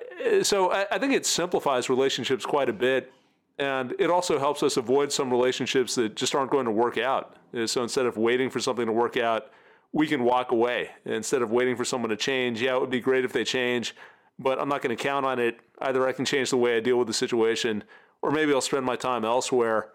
[0.42, 3.12] so I, I think it simplifies relationships quite a bit.
[3.58, 7.36] And it also helps us avoid some relationships that just aren't going to work out.
[7.66, 9.50] So instead of waiting for something to work out,
[9.92, 10.90] we can walk away.
[11.04, 13.94] Instead of waiting for someone to change, yeah, it would be great if they change
[14.40, 15.60] but I'm not going to count on it.
[15.80, 17.84] Either I can change the way I deal with the situation,
[18.22, 19.90] or maybe I'll spend my time elsewhere.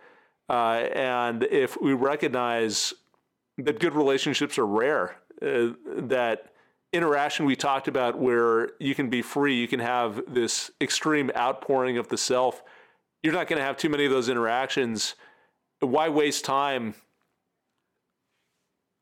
[0.47, 2.93] Uh, and if we recognize
[3.57, 6.53] that good relationships are rare, uh, that
[6.93, 11.97] interaction we talked about where you can be free, you can have this extreme outpouring
[11.97, 12.63] of the self,
[13.23, 15.15] you're not going to have too many of those interactions.
[15.79, 16.95] Why waste time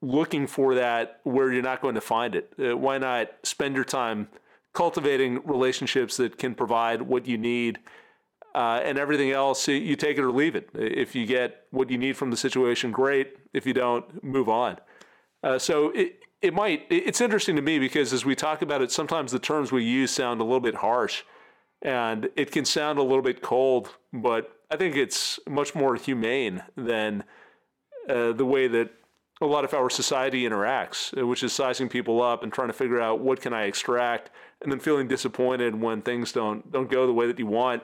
[0.02, 2.54] looking for that where you're not going to find it?
[2.60, 4.28] Uh, why not spend your time?
[4.74, 7.80] cultivating relationships that can provide what you need.
[8.56, 10.70] Uh, and everything else, you take it or leave it.
[10.76, 13.38] If you get what you need from the situation, great.
[13.52, 14.78] If you don't, move on.
[15.42, 18.92] Uh, so it, it might, it's interesting to me because as we talk about it,
[18.92, 21.24] sometimes the terms we use sound a little bit harsh
[21.82, 26.62] and it can sound a little bit cold, but I think it's much more humane
[26.76, 27.24] than
[28.10, 28.92] uh, the way that
[29.42, 33.02] a lot of our society interacts, which is sizing people up and trying to figure
[33.02, 34.30] out what can I extract,
[34.62, 37.84] and then feeling disappointed when things don't don't go the way that you want.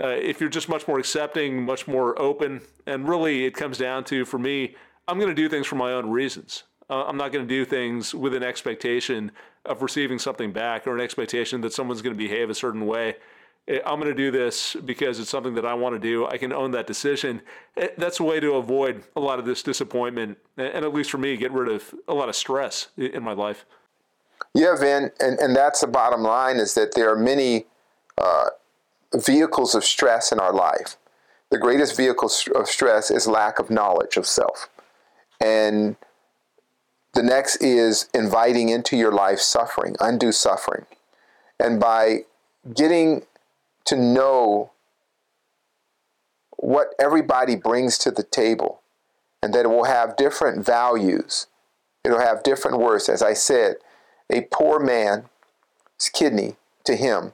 [0.00, 4.04] Uh, if you're just much more accepting, much more open, and really it comes down
[4.04, 4.76] to for me,
[5.08, 6.64] I'm going to do things for my own reasons.
[6.90, 9.32] Uh, I'm not going to do things with an expectation
[9.64, 13.16] of receiving something back or an expectation that someone's going to behave a certain way.
[13.68, 16.26] Eh, I'm going to do this because it's something that I want to do.
[16.26, 17.40] I can own that decision.
[17.76, 21.18] Eh, that's a way to avoid a lot of this disappointment, and at least for
[21.18, 23.64] me, get rid of a lot of stress in my life.
[24.52, 27.66] Yeah, Vin, and, and that's the bottom line is that there are many
[28.18, 28.50] uh,
[29.14, 30.96] vehicles of stress in our life.
[31.50, 34.68] The greatest vehicle of stress is lack of knowledge of self.
[35.40, 35.96] And
[37.14, 40.86] the next is inviting into your life suffering, undue suffering.
[41.58, 42.24] And by
[42.74, 43.22] getting
[43.86, 44.70] to know
[46.56, 48.80] what everybody brings to the table
[49.42, 51.46] and that it will have different values.
[52.02, 53.08] It'll have different worths.
[53.08, 53.76] As I said,
[54.30, 55.28] a poor man's
[56.12, 57.32] kidney to him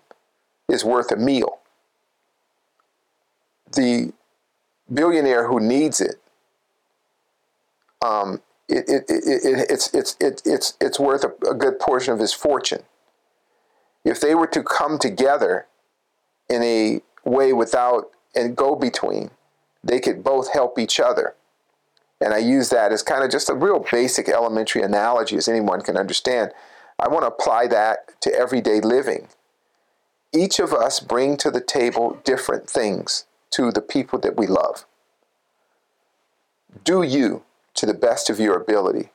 [0.68, 1.58] is worth a meal.
[3.72, 4.12] The
[4.92, 6.16] billionaire who needs it,
[8.02, 12.12] um, it, it, it, it, it's, it's, it, it's, it's worth a, a good portion
[12.14, 12.82] of his fortune.
[14.04, 15.66] If they were to come together
[16.48, 19.30] in a way without a go between.
[19.82, 21.34] They could both help each other.
[22.20, 25.80] And I use that as kind of just a real basic elementary analogy as anyone
[25.80, 26.52] can understand.
[26.98, 29.28] I want to apply that to everyday living.
[30.32, 34.84] Each of us bring to the table different things to the people that we love.
[36.84, 37.42] Do you
[37.80, 39.10] to the best of your ability.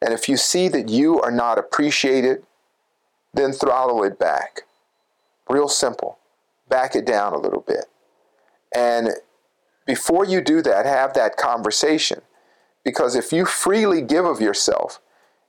[0.00, 2.44] And if you see that you are not appreciated,
[3.34, 4.62] then throttle it back.
[5.48, 6.18] Real simple
[6.68, 7.86] back it down a little bit.
[8.74, 9.10] And
[9.84, 12.22] before you do that, have that conversation.
[12.84, 15.00] Because if you freely give of yourself,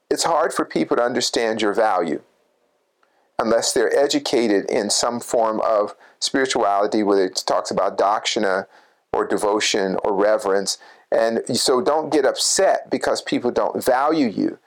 [0.09, 2.22] it's hard for people to understand your value
[3.39, 8.65] unless they're educated in some form of spirituality, whether it talks about dakshina
[9.13, 10.78] or devotion or reverence.
[11.12, 14.59] And so don't get upset because people don't value you,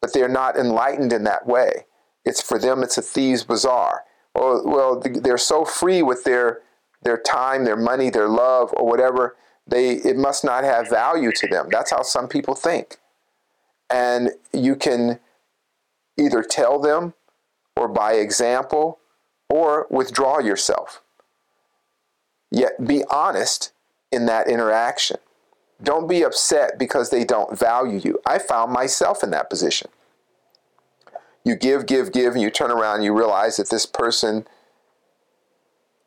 [0.00, 1.86] but they're not enlightened in that way.
[2.24, 6.60] It's for them, it's a thieves' bazaar or well, they're so free with their
[7.02, 9.36] their time, their money, their love, or whatever.
[9.66, 11.68] They it must not have value to them.
[11.70, 12.98] That's how some people think,
[13.88, 15.20] and you can
[16.18, 17.14] either tell them,
[17.76, 18.98] or by example,
[19.48, 21.02] or withdraw yourself.
[22.50, 23.72] Yet be honest
[24.12, 25.18] in that interaction.
[25.82, 28.20] Don't be upset because they don't value you.
[28.24, 29.90] I found myself in that position
[31.44, 34.46] you give, give, give, and you turn around and you realize that this person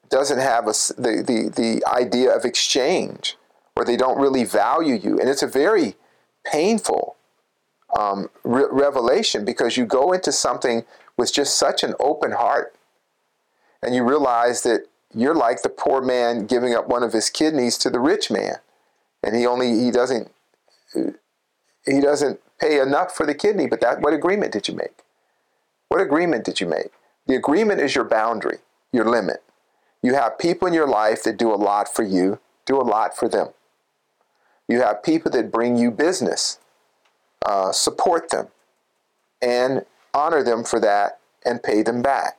[0.09, 3.38] doesn't have a, the, the, the idea of exchange
[3.76, 5.20] or they don't really value you.
[5.20, 5.95] And it's a very
[6.43, 7.15] painful
[7.97, 10.86] um, re- revelation because you go into something
[11.18, 12.74] with just such an open heart
[13.84, 17.78] and you realize that you're like the poor man giving up one of his kidneys
[17.78, 18.55] to the rich man
[19.28, 20.32] and he only he doesn't
[21.86, 25.04] he doesn't pay enough for the kidney but that what agreement did you make
[25.90, 26.92] what agreement did you make?
[27.28, 28.60] The agreement is your boundary,
[28.92, 29.44] your limit.
[30.02, 33.16] You have people in your life that do a lot for you, do a lot
[33.16, 33.50] for them.
[34.68, 36.60] You have people that bring you business,
[37.46, 38.48] uh, support them,
[39.42, 42.38] and honor them for that and pay them back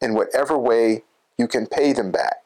[0.00, 1.04] in whatever way
[1.36, 2.36] you can pay them back.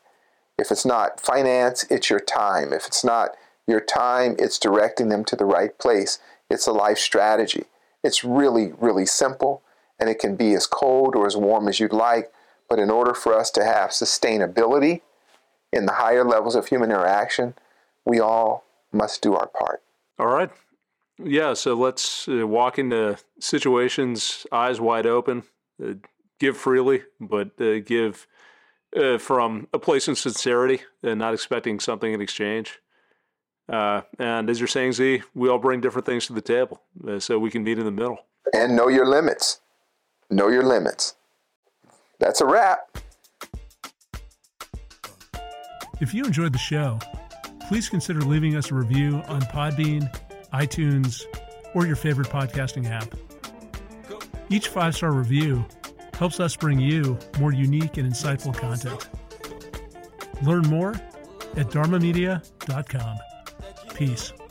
[0.59, 2.73] If it's not finance, it's your time.
[2.73, 3.37] If it's not
[3.67, 6.19] your time, it's directing them to the right place.
[6.49, 7.65] It's a life strategy.
[8.03, 9.63] It's really, really simple
[9.99, 12.33] and it can be as cold or as warm as you'd like.
[12.69, 15.03] But in order for us to have sustainability
[15.73, 17.55] in the higher levels of human interaction,
[18.05, 19.83] we all must do our part.
[20.19, 20.51] All right.
[21.19, 25.45] Yeah, so let's uh, walk into situations eyes wide open,
[25.83, 25.95] uh,
[26.39, 28.27] give freely, but uh, give
[28.95, 32.81] uh, from a place of sincerity and not expecting something in exchange.
[33.69, 37.19] Uh, and as you're saying, Z, we all bring different things to the table, uh,
[37.19, 38.19] so we can meet in the middle.
[38.55, 39.61] And know your limits.
[40.31, 41.17] Know your limits.
[42.19, 42.99] That's a wrap.
[46.01, 46.99] If you enjoyed the show,
[47.69, 50.15] please consider leaving us a review on Podbean,
[50.53, 51.23] iTunes,
[51.75, 53.15] or your favorite podcasting app.
[54.49, 55.65] Each five star review
[56.15, 59.09] helps us bring you more unique and insightful content.
[60.43, 60.93] Learn more
[61.57, 63.19] at dharmamedia.com.
[63.97, 64.46] Peace.